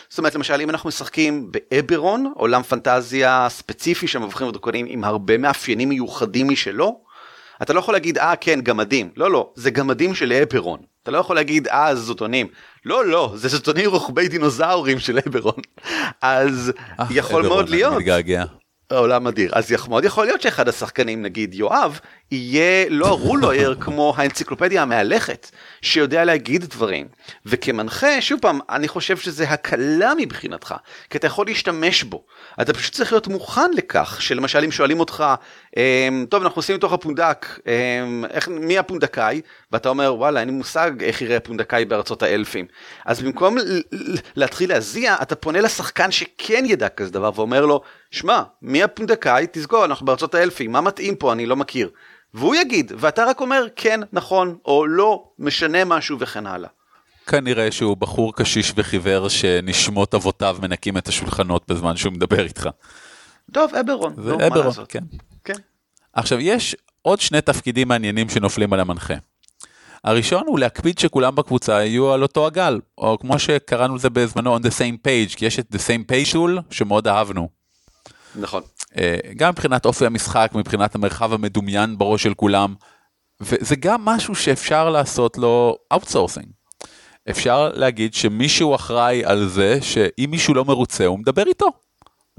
[0.10, 5.38] זאת אומרת, למשל, אם אנחנו משחקים באברון, עולם פנטזיה ספציפי של מבחרים ודרקונים עם הרבה
[5.38, 7.02] מאפיינים מיוחדים משלו,
[7.62, 9.10] אתה לא יכול להגיד, אה, כן, גמדים.
[9.18, 10.80] לא, לא, זה גמדים של אברון.
[11.04, 12.48] אתה לא יכול להגיד, אה, זוטונים.
[12.88, 15.62] לא, לא, זה זוטונים רוחבי דינוזאורים של אברון.
[16.22, 17.92] אז אה, יכול מאוד להיות.
[17.92, 18.46] אני מתגעגע.
[18.92, 19.52] עולם אדיר.
[19.54, 22.00] אז מאוד יכול להיות שאחד השחקנים, נגיד יואב,
[22.32, 27.08] יהיה לא הרולויר כמו האנציקלופדיה המהלכת, שיודע להגיד דברים.
[27.46, 30.76] וכמנחה, שוב פעם, אני חושב שזה הקלה מבחינתך,
[31.10, 32.26] כי אתה יכול להשתמש בו.
[32.62, 35.24] אתה פשוט צריך להיות מוכן לכך, שלמשל אם שואלים אותך,
[35.78, 39.42] אמ, טוב, אנחנו עושים מתוך הפונדק, אמ, איך, מי הפונדקאי?
[39.72, 42.66] ואתה אומר, וואלה, אין לי מושג איך יראה הפונדקאי בארצות האלפים.
[43.06, 43.58] אז במקום
[44.36, 49.48] להתחיל להזיע, אתה פונה לשחקן שכן ידע כזה דבר, ואומר לו, שמע, מי הפונדקאי?
[49.52, 51.34] תזכור, אנחנו בארצות האלפים, מה מתאים פה?
[51.34, 51.90] אני לא מכיר.
[52.34, 56.70] והוא יגיד, ואתה רק אומר כן, נכון, או לא, משנה משהו וכן הלאה.
[57.28, 62.70] כנראה שהוא בחור קשיש וחיוור שנשמות אבותיו מנקים את השולחנות בזמן שהוא מדבר איתך.
[63.52, 64.14] טוב, אברון.
[64.24, 65.04] זה אברון, כן.
[65.44, 65.54] כן.
[66.14, 69.14] עכשיו, יש עוד שני תפקידים מעניינים שנופלים על המנחה.
[70.04, 74.60] הראשון הוא להקפיד שכולם בקבוצה יהיו על אותו הגל, או כמו שקראנו לזה בזמנו on
[74.60, 77.50] the same page, כי יש את the same page tool שמאוד אהבנו.
[78.36, 78.62] נכון.
[78.98, 82.76] אה, גם מבחינת אופי המשחק, מבחינת המרחב המדומיין בראש של כולם,
[83.42, 86.48] וזה גם משהו שאפשר לעשות לו outsourcing.
[87.30, 91.68] אפשר להגיד שמישהו אחראי על זה שאם מישהו לא מרוצה הוא מדבר איתו.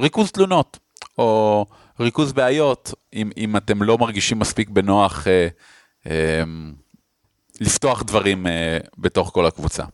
[0.00, 0.78] ריכוז תלונות,
[1.18, 1.66] או
[2.00, 5.48] ריכוז בעיות, אם, אם אתם לא מרגישים מספיק בנוח אה,
[6.06, 6.42] אה,
[7.60, 9.84] לפתוח דברים אה, בתוך כל הקבוצה.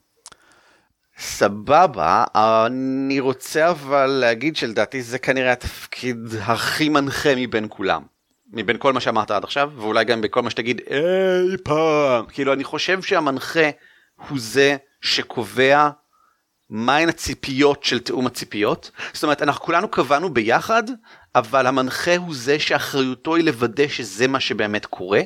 [1.18, 8.03] סבבה, אני רוצה אבל להגיד שלדעתי זה כנראה התפקיד הכי מנחה מבין כולם.
[8.53, 12.27] מבין כל מה שאמרת עד עכשיו, ואולי גם בכל מה שתגיד אי פעם.
[12.27, 13.70] כאילו אני חושב שהמנחה
[14.29, 15.88] הוא זה שקובע
[16.70, 18.90] מהן הציפיות של תיאום הציפיות.
[19.12, 20.83] זאת אומרת, אנחנו כולנו קבענו ביחד,
[21.35, 25.20] אבל המנחה הוא זה שאחריותו היא לוודא שזה מה שבאמת קורה.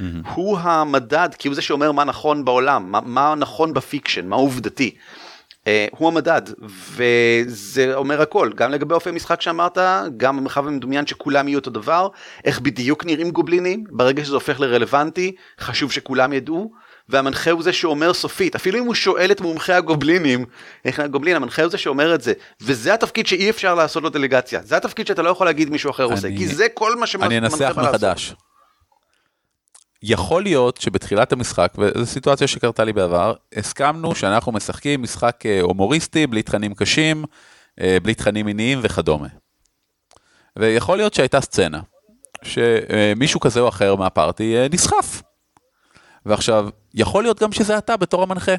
[0.00, 0.28] Mm-hmm.
[0.34, 4.36] הוא המדד, כי הוא זה שאומר מה נכון בעולם, מה, מה נכון ב fiction, מה
[4.36, 4.94] עובדתי.
[5.62, 5.64] Uh,
[5.98, 6.42] הוא המדד,
[6.90, 9.78] וזה אומר הכל, גם לגבי אופי המשחק שאמרת,
[10.16, 12.08] גם במרחב המדומיין שכולם יהיו אותו דבר,
[12.44, 16.72] איך בדיוק נראים גובלינים, ברגע שזה הופך לרלוונטי, חשוב שכולם ידעו,
[17.08, 20.44] והמנחה הוא זה שאומר סופית, אפילו אם הוא שואל את מומחי הגובלינים,
[20.84, 24.60] איך הגובלין, המנחה הוא זה שאומר את זה, וזה התפקיד שאי אפשר לעשות לו דלגציה,
[24.64, 27.26] זה התפקיד שאתה לא יכול להגיד מישהו אחר אני, עושה, כי זה כל מה שמנחה
[27.26, 28.34] אני אנסח מחדש.
[30.02, 36.26] יכול להיות שבתחילת המשחק, וזו סיטואציה שקרתה לי בעבר, הסכמנו שאנחנו משחקים משחק אה, הומוריסטי,
[36.26, 37.24] בלי תכנים קשים,
[37.80, 39.28] אה, בלי תכנים מיניים וכדומה.
[40.58, 41.80] ויכול להיות שהייתה סצנה,
[42.42, 45.22] שמישהו כזה או אחר מהפארטי אה, נסחף.
[46.26, 48.54] ועכשיו, יכול להיות גם שזה אתה בתור המנחה.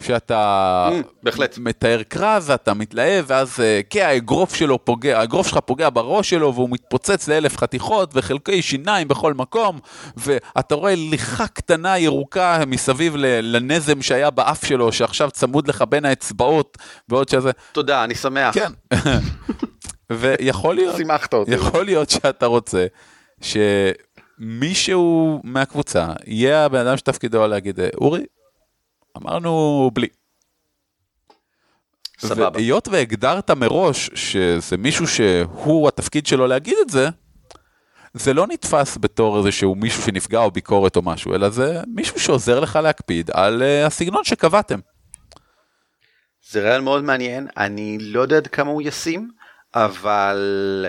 [0.00, 1.58] שאתה Mm, בהחלט.
[1.58, 6.54] מתאר קרב ואתה מתלהב ואז אה, כן האגרוף שלו פוגע, האגרוף שלך פוגע בראש שלו
[6.54, 9.78] והוא מתפוצץ לאלף חתיכות וחלקי שיניים בכל מקום
[10.16, 16.78] ואתה רואה ליכה קטנה ירוקה מסביב לנזם שהיה באף שלו שעכשיו צמוד לך בין האצבעות
[17.08, 18.54] בעוד שזה, תודה, אני שמח.
[18.54, 18.72] כן.
[20.12, 21.54] ויכול להיות, שימחת אותי.
[21.54, 22.86] יכול להיות שאתה רוצה
[24.40, 28.24] שמישהו מהקבוצה יהיה הבן אדם שתפקידו להגיד אורי,
[29.16, 30.08] אמרנו בלי.
[32.18, 32.48] סבבה.
[32.54, 37.08] והיות והגדרת מראש שזה מישהו שהוא התפקיד שלו להגיד את זה,
[38.14, 42.60] זה לא נתפס בתור איזשהו מישהו שנפגע או ביקורת או משהו, אלא זה מישהו שעוזר
[42.60, 44.78] לך להקפיד על uh, הסגנון שקבעתם.
[46.50, 49.30] זה רעיון מאוד מעניין, אני לא יודע עד כמה הוא ישים,
[49.74, 50.86] אבל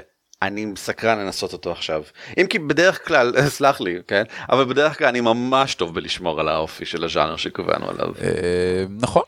[0.47, 2.03] אני סקרן לנסות אותו עכשיו.
[2.37, 4.23] אם כי בדרך כלל, סלח לי, כן?
[4.49, 8.13] אבל בדרך כלל אני ממש טוב בלשמור על האופי של הז'אנר שקבענו עליו.
[8.21, 9.23] אה, נכון.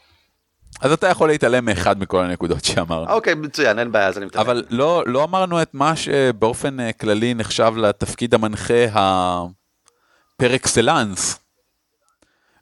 [0.82, 3.12] אז אתה יכול להתעלם מאחד מכל הנקודות שאמרנו.
[3.12, 4.45] אוקיי, מצוין, אין בעיה, אז אני מתאמן.
[4.45, 11.39] אבל לא, לא אמרנו את מה שבאופן אה, כללי נחשב לתפקיד המנחה הפר אקסלנס,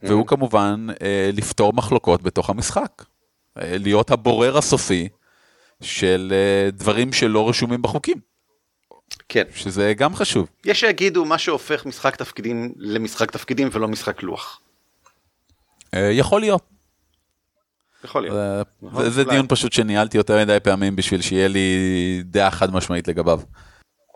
[0.04, 3.04] והוא כמובן אה, לפתור מחלוקות בתוך המשחק.
[3.56, 5.10] להיות הבורר הסופי
[5.82, 6.34] של
[6.74, 8.18] דברים שלא רשומים בחוקים,
[9.34, 9.44] כן.
[9.56, 10.48] שזה גם חשוב.
[10.66, 14.62] יש שיגידו מה שהופך משחק תפקידים למשחק תפקידים ולא משחק לוח.
[15.94, 16.62] אה, יכול להיות.
[18.04, 18.36] יכול להיות.
[18.36, 19.24] זה- נכון, זה- זה.
[19.24, 21.68] דיון פשוט שניהלתי יותר מדי פעמים בשביל שיהיה לי
[22.26, 23.40] דעה חד משמעית לגביו.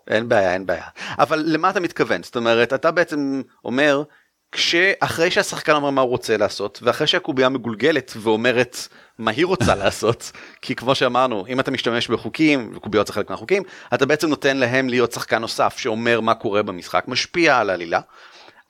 [0.07, 0.85] אין בעיה, אין בעיה.
[1.19, 2.23] אבל למה אתה מתכוון?
[2.23, 4.03] זאת אומרת, אתה בעצם אומר,
[4.51, 8.77] כשאחרי שהשחקן אומר מה הוא רוצה לעשות, ואחרי שהקובייה מגולגלת ואומרת
[9.19, 10.31] מה היא רוצה לעשות,
[10.61, 14.89] כי כמו שאמרנו, אם אתה משתמש בחוקים, וקוביות זה חלק מהחוקים, אתה בעצם נותן להם
[14.89, 17.99] להיות שחקן נוסף שאומר מה קורה במשחק, משפיע על העלילה.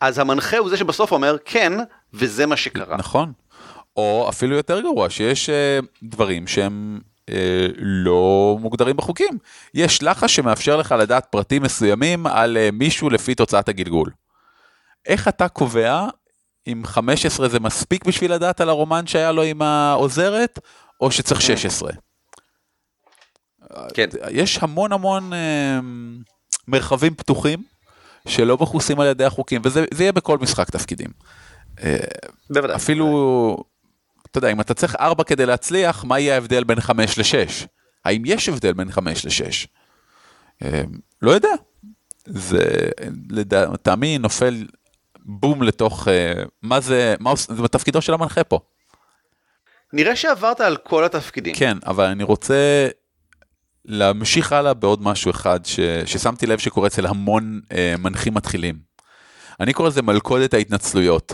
[0.02, 1.74] אז המנחה הוא זה שבסוף אומר כן,
[2.13, 2.98] וזה מה שקרה.
[2.98, 3.32] נכון.
[3.98, 9.38] או אפילו יותר גרוע, שיש אה, דברים שהם אה, לא מוגדרים בחוקים.
[9.74, 14.10] יש לחש שמאפשר לך לדעת פרטים מסוימים על אה, מישהו לפי תוצאת הגלגול.
[15.08, 16.08] איך אתה קובע
[16.67, 20.60] אם 15 זה מספיק בשביל לדעת על הרומן שהיה לו עם העוזרת,
[21.02, 21.91] או שצריך 16?
[23.93, 24.08] כן.
[24.32, 25.80] יש המון המון אה,
[26.67, 27.63] מרחבים פתוחים
[28.28, 31.10] שלא מכוסים על ידי החוקים, וזה זה יהיה בכל משחק תפקידים.
[32.50, 32.76] בוודאי.
[32.76, 33.58] אפילו,
[34.32, 37.67] אתה יודע, אם אתה צריך 4 כדי להצליח, מה יהיה ההבדל בין 5 ל-6?
[38.06, 39.67] האם יש הבדל בין 5 ל-6?
[41.22, 41.50] לא יודע.
[42.26, 42.89] זה
[43.30, 44.65] לטעמי נופל
[45.28, 48.60] בום לתוך, אה, מה זה, מה זה תפקידו של המנחה פה.
[49.94, 51.56] נראה שעברת על כל התפקידים.
[51.56, 52.88] כן, אבל אני רוצה
[53.86, 58.80] להמשיך הלאה בעוד משהו אחד ש, ששמתי לב שקורה אצל המון אה, מנחים מתחילים.
[59.60, 61.34] אני קורא לזה מלכודת ההתנצלויות.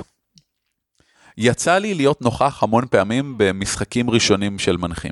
[1.37, 5.11] יצא לי להיות נוכח המון פעמים במשחקים ראשונים של מנחים.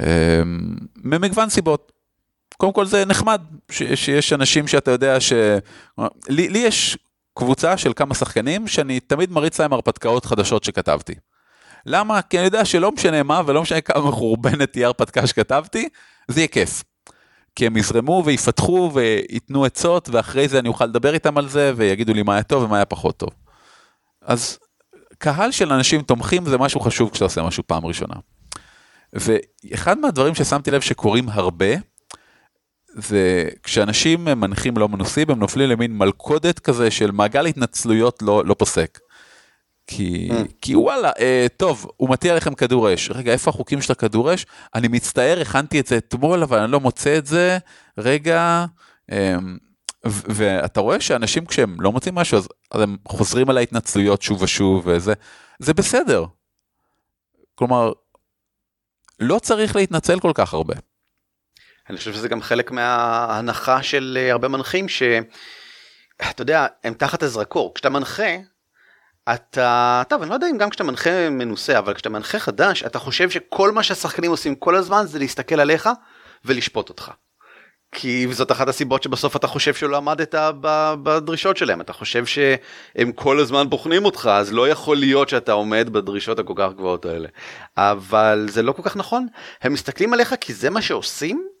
[0.00, 0.42] אה,
[0.96, 1.92] ממגוון סיבות.
[2.56, 5.32] קודם כל זה נחמד ש, שיש אנשים שאתה יודע ש...
[6.28, 6.98] לי, לי יש
[7.34, 11.14] קבוצה של כמה שחקנים שאני תמיד מריץ להם הרפתקאות חדשות שכתבתי.
[11.86, 12.22] למה?
[12.22, 15.88] כי אני יודע שלא משנה מה ולא משנה כמה מחורבנת תהיה הרפתקה שכתבתי,
[16.28, 16.84] זה יהיה כיף.
[17.56, 22.14] כי הם יזרמו ויפתחו וייתנו עצות ואחרי זה אני אוכל לדבר איתם על זה ויגידו
[22.14, 23.30] לי מה היה טוב ומה היה פחות טוב.
[24.22, 24.58] אז
[25.18, 28.14] קהל של אנשים תומכים זה משהו חשוב כשאתה עושה משהו פעם ראשונה.
[29.12, 31.66] ואחד מהדברים ששמתי לב שקורים הרבה,
[32.94, 38.54] זה כשאנשים מנחים לא מנוסים הם נופלים למין מלכודת כזה של מעגל התנצלויות לא, לא
[38.54, 38.98] פוסק.
[39.86, 40.34] כי, Mm.
[40.60, 43.10] כי וואלה, אה, טוב, הוא מטיע לכם כדור אש.
[43.10, 44.46] רגע, איפה החוקים של הכדור אש?
[44.74, 47.58] אני מצטער, הכנתי את זה אתמול, אבל אני לא מוצא את זה.
[47.98, 48.64] רגע,
[49.12, 49.36] אה,
[50.04, 54.82] ואתה רואה שאנשים כשהם לא מוצאים משהו, אז, אז הם חוזרים על ההתנצלויות שוב ושוב,
[54.86, 55.12] וזה
[55.58, 56.24] זה בסדר.
[57.54, 57.92] כלומר,
[59.20, 60.74] לא צריך להתנצל כל כך הרבה.
[61.92, 65.22] אני חושב שזה גם חלק מההנחה של אה, הרבה מנחים שאתה
[66.38, 67.74] יודע הם תחת הזרקור.
[67.74, 68.36] כשאתה מנחה
[69.34, 72.98] אתה טוב אני לא יודע אם גם כשאתה מנחה מנוסה אבל כשאתה מנחה חדש אתה
[72.98, 75.88] חושב שכל מה שהשחקנים עושים כל הזמן זה להסתכל עליך
[76.44, 77.10] ולשפוט אותך.
[77.94, 80.34] כי זאת אחת הסיבות שבסוף אתה חושב שלא עמדת
[81.02, 81.80] בדרישות שלהם.
[81.80, 86.54] אתה חושב שהם כל הזמן בוחנים אותך אז לא יכול להיות שאתה עומד בדרישות הכל
[86.56, 87.28] כך גבוהות האלה.
[87.76, 89.26] אבל זה לא כל כך נכון.
[89.62, 91.51] הם מסתכלים עליך כי זה מה שעושים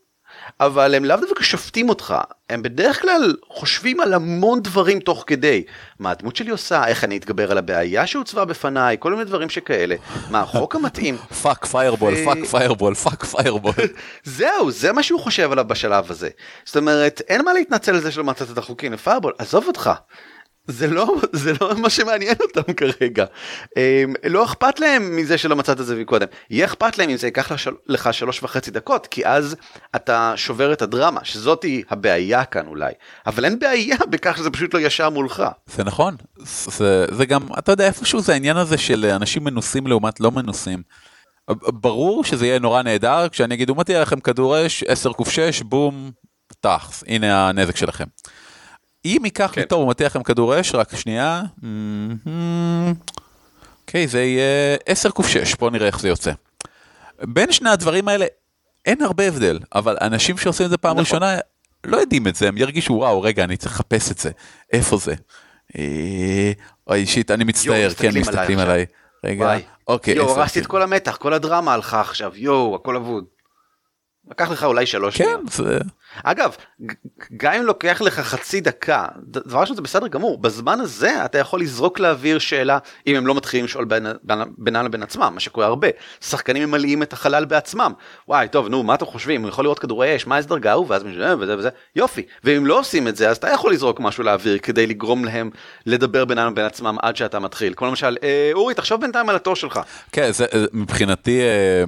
[0.60, 2.14] אבל הם לאו דווקא שופטים אותך
[2.50, 5.64] הם בדרך כלל חושבים על המון דברים תוך כדי.
[5.98, 6.86] מה הדמות שלי עושה?
[6.86, 8.96] איך אני אתגבר על הבעיה שהוצבה בפניי?
[9.00, 9.96] כל מיני דברים שכאלה.
[10.30, 11.16] מה החוק המתאים?
[11.42, 13.74] fuck fireball, fuck fireball, fuck fireball.
[14.24, 16.28] זהו זה מה שהוא חושב עליו בשלב הזה.
[16.64, 19.90] זאת אומרת אין מה להתנצל על זה שלא מצאת את החוקים לפיירבול עזוב אותך
[20.66, 23.24] זה לא זה לא מה שמעניין אותם כרגע
[23.76, 27.26] אמ, לא אכפת להם מזה שלא מצאת את זה קודם יהיה אכפת להם אם זה
[27.26, 27.52] ייקח
[27.86, 29.56] לך שלוש וחצי דקות כי אז
[29.96, 32.92] אתה שובר את הדרמה שזאתי הבעיה כאן אולי
[33.26, 35.42] אבל אין בעיה בכך שזה פשוט לא ישר מולך.
[35.66, 40.20] זה נכון זה, זה גם אתה יודע איפשהו זה העניין הזה של אנשים מנוסים לעומת
[40.20, 40.82] לא מנוסים.
[41.66, 45.62] ברור שזה יהיה נורא נהדר כשאני אגיד הוא מטיע לכם כדור אש 10 קוף 6
[45.62, 46.10] בום
[46.60, 48.04] טאחס הנה הנזק שלכם.
[49.04, 49.60] אם ייקח כן.
[49.60, 51.42] לי טוב, הוא מטיח לכם כדור אש, רק שנייה.
[53.80, 56.32] אוקיי, זה יהיה 10 קוף 6, בואו נראה איך זה יוצא.
[57.22, 58.26] בין שני הדברים האלה
[58.86, 61.00] אין הרבה הבדל, אבל אנשים שעושים את זה פעם נכון.
[61.00, 61.38] ראשונה
[61.84, 64.30] לא יודעים את זה, הם ירגישו וואו, רגע, אני צריך לחפש את זה,
[64.72, 65.14] איפה זה?
[65.78, 66.52] אה,
[66.86, 68.86] אוי, שיט, אני מצטער, כן, מסתכלים עליי.
[69.24, 69.56] רגע,
[69.88, 70.14] אוקיי.
[70.14, 73.24] יואו, הרסתי את כל המתח, כל הדרמה הלכה עכשיו, יואו, הכל אבוד.
[74.32, 75.78] לקח לך אולי שלוש כן, זה...
[76.24, 76.56] אגב,
[77.36, 81.60] גם אם לוקח לך חצי דקה, דבר ראשון זה בסדר גמור, בזמן הזה אתה יכול
[81.60, 83.86] לזרוק לאוויר שאלה אם הם לא מתחילים לשאול
[84.58, 85.88] בינם לבין עצמם, מה שקורה הרבה.
[86.20, 87.92] שחקנים ממלאים את החלל בעצמם.
[88.28, 89.42] וואי, טוב, נו, מה אתם חושבים?
[89.42, 92.22] הוא יכול לראות כדורי אש, מה דרגה הוא, ואז משנה, וזה וזה, יופי.
[92.44, 95.50] ואם לא עושים את זה, אז אתה יכול לזרוק משהו לאוויר כדי לגרום להם
[95.86, 97.74] לדבר בינם לבין עצמם עד שאתה מתחיל.
[97.76, 99.80] כמו למשל, אה, אורי, תחשוב בינתיים על התור שלך.
[100.12, 101.84] כן, זה מבחינתי, אה,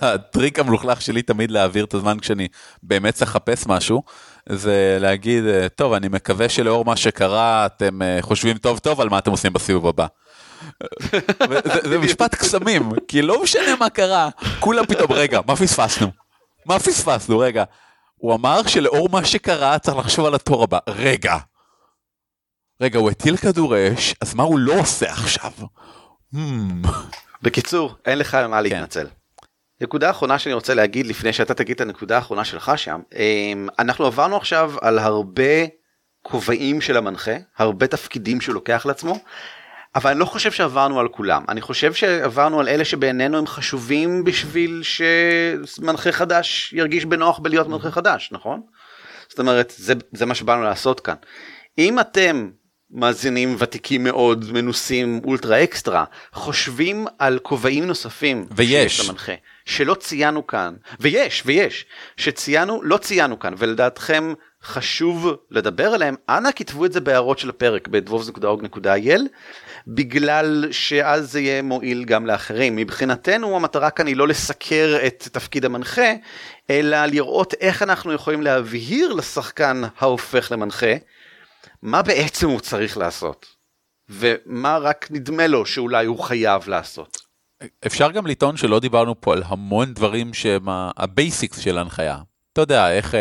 [0.14, 2.48] הטריק המלוכלך שלי תמיד להעביר את הזמן כשאני
[2.82, 4.02] באמת צריך לחפש משהו,
[4.48, 9.08] זה להגיד, אה, טוב, אני מקווה שלאור מה שקרה אתם אה, חושבים טוב טוב על
[9.08, 10.06] מה אתם עושים בסיבוב הבא.
[11.74, 14.28] זה, זה משפט קסמים, כי לא משנה מה קרה,
[14.60, 16.10] כולם פתאום, רגע, מה פספסנו?
[16.66, 17.38] מה פספסנו?
[17.38, 17.64] רגע.
[18.16, 20.78] הוא אמר שלאור מה שקרה צריך לחשוב על התור הבא.
[20.88, 21.36] רגע.
[22.80, 25.52] רגע, הוא הטיל כדור אש, אז מה הוא לא עושה עכשיו?
[26.34, 26.88] Hmm.
[27.42, 29.06] בקיצור, אין לך על מה להתנצל.
[29.80, 34.06] נקודה אחרונה שאני רוצה להגיד לפני שאתה תגיד את הנקודה האחרונה שלך שם אמ, אנחנו
[34.06, 35.66] עברנו עכשיו על הרבה
[36.22, 39.18] כובעים של המנחה הרבה תפקידים שהוא לוקח לעצמו.
[39.94, 44.24] אבל אני לא חושב שעברנו על כולם אני חושב שעברנו על אלה שבעינינו הם חשובים
[44.24, 44.82] בשביל
[45.64, 48.60] שמנחה חדש ירגיש בנוח בלהיות מנחה חדש נכון?
[49.28, 51.14] זאת אומרת זה, זה מה שבאנו לעשות כאן.
[51.78, 52.50] אם אתם
[52.90, 58.46] מאזינים ותיקים מאוד מנוסים אולטרה אקסטרה חושבים על כובעים נוספים.
[58.56, 59.08] ויש.
[59.08, 59.32] למנחה
[59.64, 66.14] שלא ציינו כאן ויש ויש שציינו לא ציינו כאן ולדעתכם חשוב לדבר עליהם.
[66.28, 69.20] אנא כתבו את זה בהערות של הפרק בדבוב.org.il
[69.86, 72.76] בגלל שאז זה יהיה מועיל גם לאחרים.
[72.76, 76.12] מבחינתנו המטרה כאן היא לא לסקר את תפקיד המנחה
[76.70, 80.94] אלא לראות איך אנחנו יכולים להבהיר לשחקן ההופך למנחה
[81.84, 83.46] מה בעצם הוא צריך לעשות
[84.08, 87.16] ומה רק נדמה לו שאולי הוא חייב לעשות.
[87.86, 92.18] אפשר גם לטעון שלא דיברנו פה על המון דברים שהם ה basics של ההנחיה.
[92.52, 93.16] אתה יודע, איך,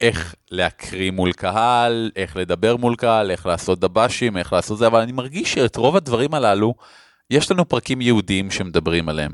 [0.00, 5.00] איך להקריא מול קהל, איך לדבר מול קהל, איך לעשות דב"שים, איך לעשות זה, אבל
[5.00, 6.74] אני מרגיש שאת רוב הדברים הללו,
[7.30, 9.32] יש לנו פרקים יהודיים שמדברים עליהם.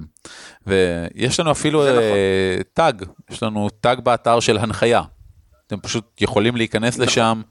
[0.66, 2.02] ויש לנו אפילו נכון.
[2.72, 5.02] טאג, יש לנו טאג באתר של הנחיה.
[5.66, 7.06] אתם פשוט יכולים להיכנס נכון.
[7.06, 7.42] לשם.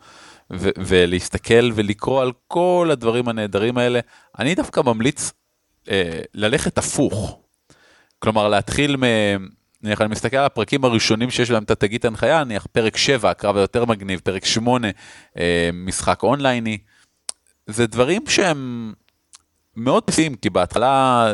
[0.53, 3.99] ו- ולהסתכל ולקרוא על כל הדברים הנהדרים האלה.
[4.39, 5.31] אני דווקא ממליץ
[5.89, 7.39] אה, ללכת הפוך.
[8.19, 9.03] כלומר להתחיל מ...
[9.83, 13.57] נניח אני מסתכל על הפרקים הראשונים שיש להם את התגית הנחיה, נניח פרק 7, הקרב
[13.57, 14.87] היותר מגניב, פרק 8,
[15.37, 16.77] אה, משחק אונלייני.
[17.67, 18.93] זה דברים שהם
[19.75, 21.27] מאוד בסיסיים, כי בהתחלה,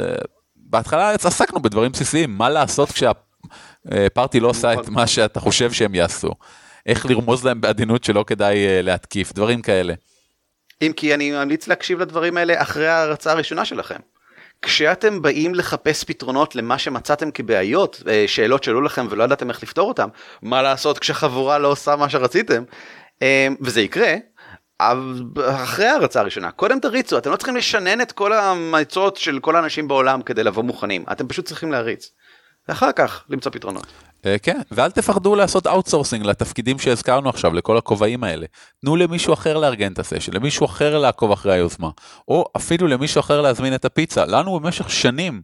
[0.56, 6.32] בהתחלה עסקנו בדברים בסיסיים, מה לעשות כשהפארטי לא עושה את מה שאתה חושב שהם יעשו.
[6.86, 9.94] איך לרמוז להם בעדינות שלא כדאי אה, להתקיף, דברים כאלה.
[10.82, 14.00] אם כי אני ממליץ להקשיב לדברים האלה אחרי ההרצאה הראשונה שלכם.
[14.62, 19.88] כשאתם באים לחפש פתרונות למה שמצאתם כבעיות, אה, שאלות שעלו לכם ולא ידעתם איך לפתור
[19.88, 20.10] אותם,
[20.42, 22.64] מה לעשות כשחבורה לא עושה מה שרציתם,
[23.22, 24.16] אה, וזה יקרה,
[25.46, 29.88] אחרי ההרצאה הראשונה, קודם תריצו, אתם לא צריכים לשנן את כל העצות של כל האנשים
[29.88, 32.12] בעולם כדי לבוא מוכנים, אתם פשוט צריכים להריץ.
[32.68, 33.88] ואחר כך למצוא פתרונות.
[34.26, 38.46] אה, כן, ואל תפחדו לעשות outsourcing לתפקידים שהזכרנו עכשיו, לכל הכובעים האלה.
[38.82, 41.90] תנו למישהו אחר לארגן את הסשן, למישהו אחר לעקוב אחרי היוזמה,
[42.28, 44.26] או אפילו למישהו אחר להזמין את הפיצה.
[44.26, 45.42] לנו במשך שנים,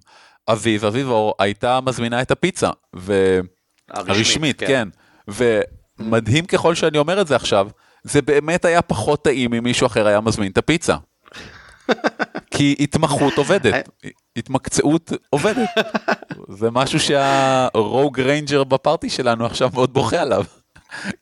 [0.50, 3.40] אביב, אביב אור, הייתה מזמינה את הפיצה, ו...
[3.90, 4.68] הרשמית, כן.
[4.68, 4.88] כן.
[6.00, 7.68] ומדהים ככל שאני אומר את זה עכשיו,
[8.04, 10.96] זה באמת היה פחות טעים אם מישהו אחר היה מזמין את הפיצה.
[12.60, 13.90] כי התמחות עובדת,
[14.36, 15.70] התמקצעות עובדת.
[16.50, 20.44] זה משהו שה rogue ranger ב party שלנו עכשיו מאוד בוכה עליו.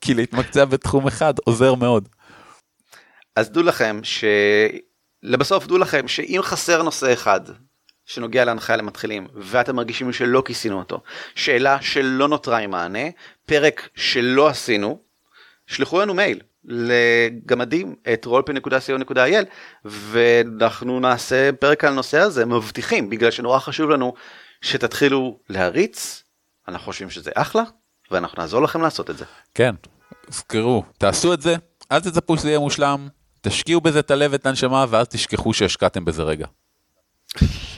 [0.01, 2.09] כי להתמקצע בתחום אחד עוזר מאוד.
[3.35, 4.23] אז דעו לכם ש...
[5.23, 7.41] לבסוף דעו לכם שאם חסר נושא אחד
[8.05, 11.01] שנוגע להנחיה למתחילים ואתם מרגישים שלא כיסינו אותו,
[11.35, 13.09] שאלה שלא נותרה עם מענה,
[13.45, 14.99] פרק שלא עשינו,
[15.67, 19.45] שלחו לנו מייל לגמדים את rollpin.co.il
[19.85, 24.13] ואנחנו נעשה פרק על הנושא הזה מבטיחים בגלל שנורא חשוב לנו
[24.61, 26.23] שתתחילו להריץ
[26.67, 27.63] אנחנו חושבים שזה אחלה
[28.11, 29.25] ואנחנו נעזור לכם לעשות את זה.
[29.53, 29.75] כן,
[30.29, 31.55] זכרו, תעשו את זה,
[31.91, 33.07] אל תצפו שזה יהיה מושלם,
[33.41, 36.47] תשקיעו בזה את הלב ואת הנשמה ואז תשכחו שהשקעתם בזה רגע.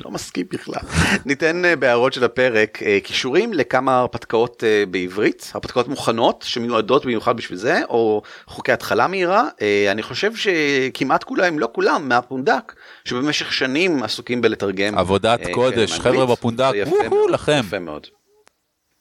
[0.05, 0.81] לא מסכים בכלל.
[1.25, 7.37] ניתן אה, בהערות של הפרק אה, קישורים לכמה הרפתקאות אה, בעברית, הרפתקאות מוכנות שמיועדות במיוחד
[7.37, 9.47] בשביל זה, או חוקי התחלה מהירה.
[9.91, 12.73] אני חושב שכמעט כולם, לא כולם, מהפונדק,
[13.05, 14.97] שבמשך שנים עשוקים בלתרגם.
[14.97, 17.61] עבודת קודש, חבר'ה בפונדק, וואו לכם.
[17.65, 18.07] יפה מאוד.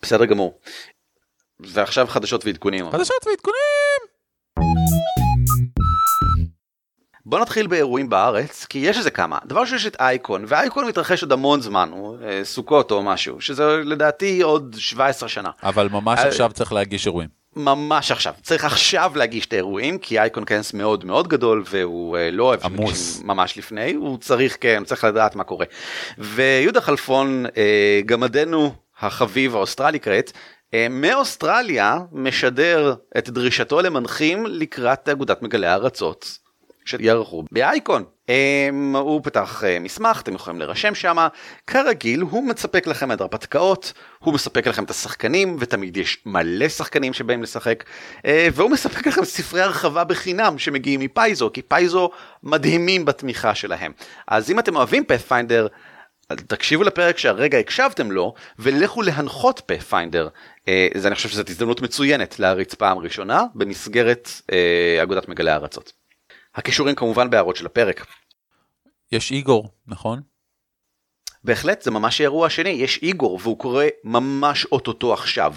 [0.02, 0.58] בסדר גמור.
[1.60, 2.90] ועכשיו חדשות ועדכונים.
[2.90, 3.87] חדשות ועדכונים!
[7.28, 9.38] בוא נתחיל באירועים בארץ, כי יש איזה כמה.
[9.46, 11.90] דבר ראשון יש את אייקון, ואייקון מתרחש עוד המון זמן,
[12.22, 15.50] אה, סוכות או משהו, שזה לדעתי עוד 17 שנה.
[15.62, 17.28] אבל ממש אה, עכשיו צריך להגיש אירועים.
[17.56, 22.30] ממש עכשיו, צריך עכשיו להגיש את האירועים, כי אייקון כנס מאוד מאוד גדול, והוא אה,
[22.30, 25.66] לא אוהב עמוס ממש לפני, הוא צריך, כן, צריך לדעת מה קורה.
[26.18, 27.46] ויהודה חלפון,
[28.06, 30.32] גמדנו החביב האוסטרלי כעת,
[30.90, 36.47] מאוסטרליה משדר את דרישתו למנחים לקראת אגודת מגלי הארצות.
[36.88, 38.04] שיערכו באייקון.
[38.04, 41.16] Um, הוא פתח uh, מסמך, אתם יכולים להירשם שם,
[41.66, 47.12] כרגיל הוא מספק לכם את הרפתקאות, הוא מספק לכם את השחקנים, ותמיד יש מלא שחקנים
[47.12, 47.84] שבאים לשחק,
[48.18, 48.22] uh,
[48.52, 52.10] והוא מספק לכם ספרי הרחבה בחינם שמגיעים מ Paizo, כי Paizo
[52.42, 53.92] מדהימים בתמיכה שלהם.
[54.28, 55.66] אז אם אתם אוהבים פאת'פיינדר,
[56.32, 60.28] תקשיבו לפרק שהרגע הקשבתם לו, ולכו להנחות פאת'פיינדר.
[60.60, 64.30] Uh, אני חושב שזאת הזדמנות מצוינת להריץ פעם ראשונה במסגרת
[65.02, 66.07] אגודת מגלי הארצות.
[66.58, 68.06] הכישורים כמובן בהערות של הפרק.
[69.12, 70.20] יש איגור, נכון?
[71.44, 75.54] בהחלט, זה ממש האירוע השני, יש איגור והוא קורה ממש אוטוטו עכשיו.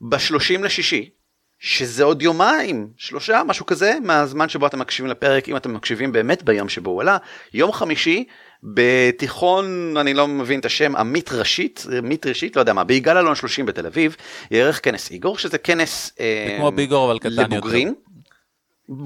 [0.00, 1.10] ב-30 לשישי,
[1.58, 6.42] שזה עוד יומיים, שלושה, משהו כזה, מהזמן שבו אתם מקשיבים לפרק, אם אתם מקשיבים באמת
[6.42, 7.16] ביום שבו הוא עלה,
[7.54, 8.24] יום חמישי,
[8.62, 13.34] בתיכון, אני לא מבין את השם, עמית ראשית, עמית ראשית, לא יודע מה, ביגאל אלון
[13.34, 14.16] 30 בתל אביב,
[14.50, 17.88] יערך כנס איגור, שזה כנס אה, כמו ביגור אבל קטן לבוגרים.
[17.88, 18.11] יותר.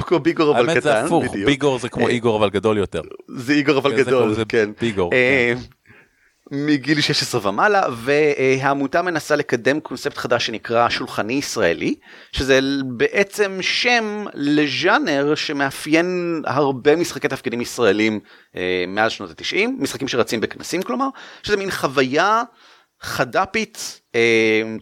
[0.01, 3.03] כמו ביגור אבל קטן, האמת זה הפוך, ביגור זה כמו אה, איגור אבל גדול יותר.
[3.29, 4.71] זה איגור אבל גדול, כן.
[4.81, 5.13] ביגור.
[5.13, 5.61] אה, כן.
[6.51, 11.95] מגיל 16 ומעלה והעמותה מנסה לקדם קונספט חדש שנקרא שולחני ישראלי
[12.33, 18.21] שזה בעצם שם לז'אנר שמאפיין הרבה משחקי תפקידים ישראלים
[18.57, 21.09] אה, מאז שנות ה-90 משחקים שרצים בכנסים כלומר
[21.43, 22.43] שזה מין חוויה
[23.01, 24.01] חד"פית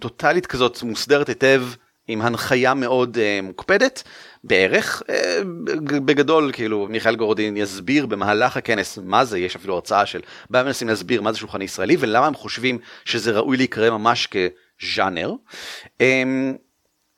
[0.01, 1.63] טוטאלית כזאת מוסדרת היטב
[2.09, 4.03] עם הנחיה מאוד מוקפדת
[4.45, 5.41] בערך אה,
[5.87, 10.21] בגדול כאילו מיכאל גורדין יסביר במהלך הכנס מה זה יש אפילו הרצאה של
[10.51, 15.33] בהם מנסים להסביר מה זה שולחן ישראלי ולמה הם חושבים שזה ראוי להיקרא ממש כז'אנר.
[16.01, 16.55] אמ,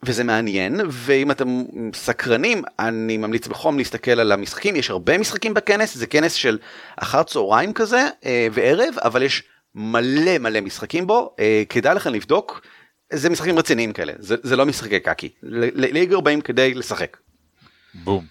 [0.02, 1.64] וזה מעניין ואם אתם
[1.94, 4.76] סקרנים אני ממליץ בחום להסתכל על המשחקים.
[4.76, 6.58] יש הרבה משחקים בכנס זה כנס של
[6.96, 9.42] אחר צהריים כזה אה, וערב אבל יש
[9.74, 11.34] מלא מלא משחקים בו.
[11.38, 12.60] אה, כדאי לכם לבדוק
[13.12, 17.16] זה משחקים רציניים כאלה, זה, זה לא משחקי קקי, ליגר באים כדי לשחק.
[17.94, 18.24] בום.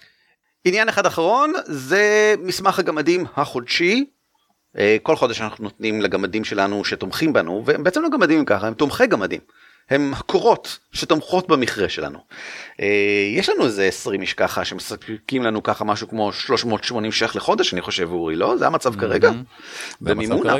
[0.65, 4.05] עניין אחד אחרון זה מסמך הגמדים החודשי.
[4.77, 8.73] אה, כל חודש אנחנו נותנים לגמדים שלנו שתומכים בנו, והם בעצם לא גמדים ככה, הם
[8.73, 9.39] תומכי גמדים.
[9.89, 12.19] הם הקורות שתומכות במכרה שלנו.
[12.81, 17.73] אה, יש לנו איזה 20 איש ככה שמספקים לנו ככה משהו כמו 380 ש"ח לחודש
[17.73, 19.31] אני חושב אורי לא זה המצב כרגע.
[20.01, 20.55] במימונה.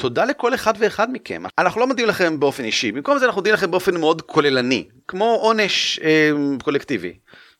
[0.00, 1.42] תודה לכל אחד ואחד מכם.
[1.58, 5.38] אנחנו לא מודיעים לכם באופן אישי, במקום זה אנחנו מודיעים לכם באופן מאוד כוללני, כמו
[5.42, 6.30] עונש אה,
[6.64, 7.12] קולקטיבי,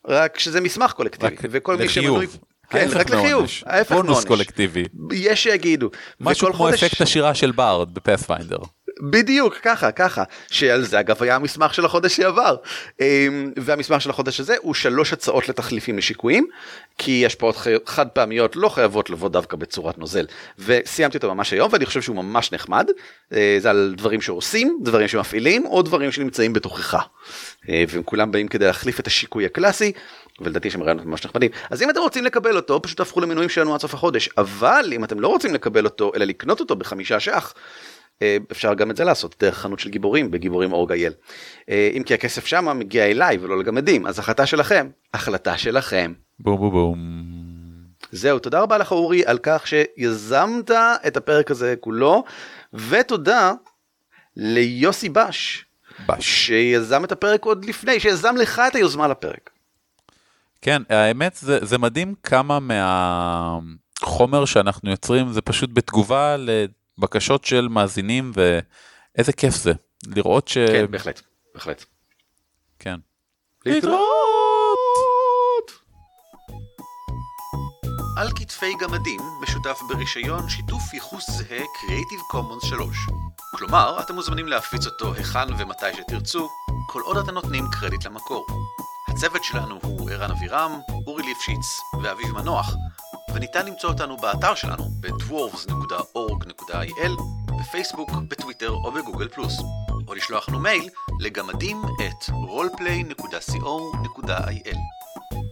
[0.09, 2.27] רק שזה מסמך קולקטיבי, וכל מי שמנוי...
[2.71, 4.25] כן, רק לחיוב, ההפך מעונש.
[4.25, 4.85] קולקטיבי.
[5.13, 5.91] יש שיגידו.
[6.21, 6.85] משהו כמו חודש...
[6.85, 8.59] אפקט השירה של בארד בפאת'פיינדר.
[9.03, 10.23] בדיוק ככה ככה.
[10.51, 12.57] שעל זה אגב היה המסמך של החודש שעבר.
[13.01, 16.47] אמ, והמסמך של החודש הזה הוא שלוש הצעות לתחליפים לשיקויים
[16.99, 17.55] כי עוד
[17.87, 20.27] חד פעמיות לא חייבות לבוא דווקא בצורת נוזל.
[20.59, 22.91] וסיימתי אותו ממש היום ואני חושב שהוא ממש נחמד.
[23.33, 27.07] אה, זה על דברים שעושים דברים שמפעילים או דברים שנמצאים בתוכך.
[27.69, 29.93] אה, והם כולם באים כדי להחליף את השיקוי הקלאסי
[30.41, 31.51] ולדעתי יש שם רעיונות ממש נחמדים.
[31.71, 34.29] אז אם אתם רוצים לקבל אותו פשוט תהפכו למנויים שלנו עד סוף החודש.
[34.39, 37.55] אבל אם אתם לא רוצים לקבל אותו אלא לקנות אותו בחמישה ש"ח
[38.53, 41.13] אפשר גם את זה לעשות דרך חנות של גיבורים בגיבורים אור גייל.
[41.71, 46.13] אה, אם כי הכסף שם מגיע אליי ולא לגמדים אז החלטה שלכם החלטה שלכם.
[46.39, 46.99] בום בום בום.
[48.13, 50.71] זהו תודה רבה לך אורי על כך שיזמת
[51.07, 52.25] את הפרק הזה כולו
[52.75, 53.53] ותודה
[54.37, 55.65] ליוסי בש.
[56.07, 56.47] בש.
[56.47, 59.51] שיזם את הפרק עוד לפני שיזם לך את היוזמה לפרק.
[60.63, 62.59] כן האמת זה, זה מדהים כמה
[64.01, 66.37] מהחומר שאנחנו יוצרים זה פשוט בתגובה
[67.01, 69.73] בקשות של מאזינים ואיזה כיף זה
[70.07, 70.59] לראות ש...
[70.59, 71.21] כן, בהחלט,
[71.55, 71.85] בהחלט.
[72.79, 72.97] כן.
[73.67, 74.11] להתראות!
[78.17, 82.97] על כתפי גמדים משותף ברישיון שיתוף ייחוס זהה Creative Commons 3.
[83.57, 86.49] כלומר, אתם מוזמנים להפיץ אותו היכן ומתי שתרצו,
[86.89, 88.47] כל עוד אתם נותנים קרדיט למקור.
[89.09, 92.75] הצוות שלנו הוא ערן אבירם, אורי ליפשיץ ואביב מנוח,
[93.35, 97.23] וניתן למצוא אותנו באתר שלנו ב-dwarves.org.il,
[97.61, 99.61] בפייסבוק, בטוויטר או בגוגל פלוס,
[100.09, 100.89] או לשלוח לנו מייל
[101.21, 104.77] לגמדים את roleplay.co.il.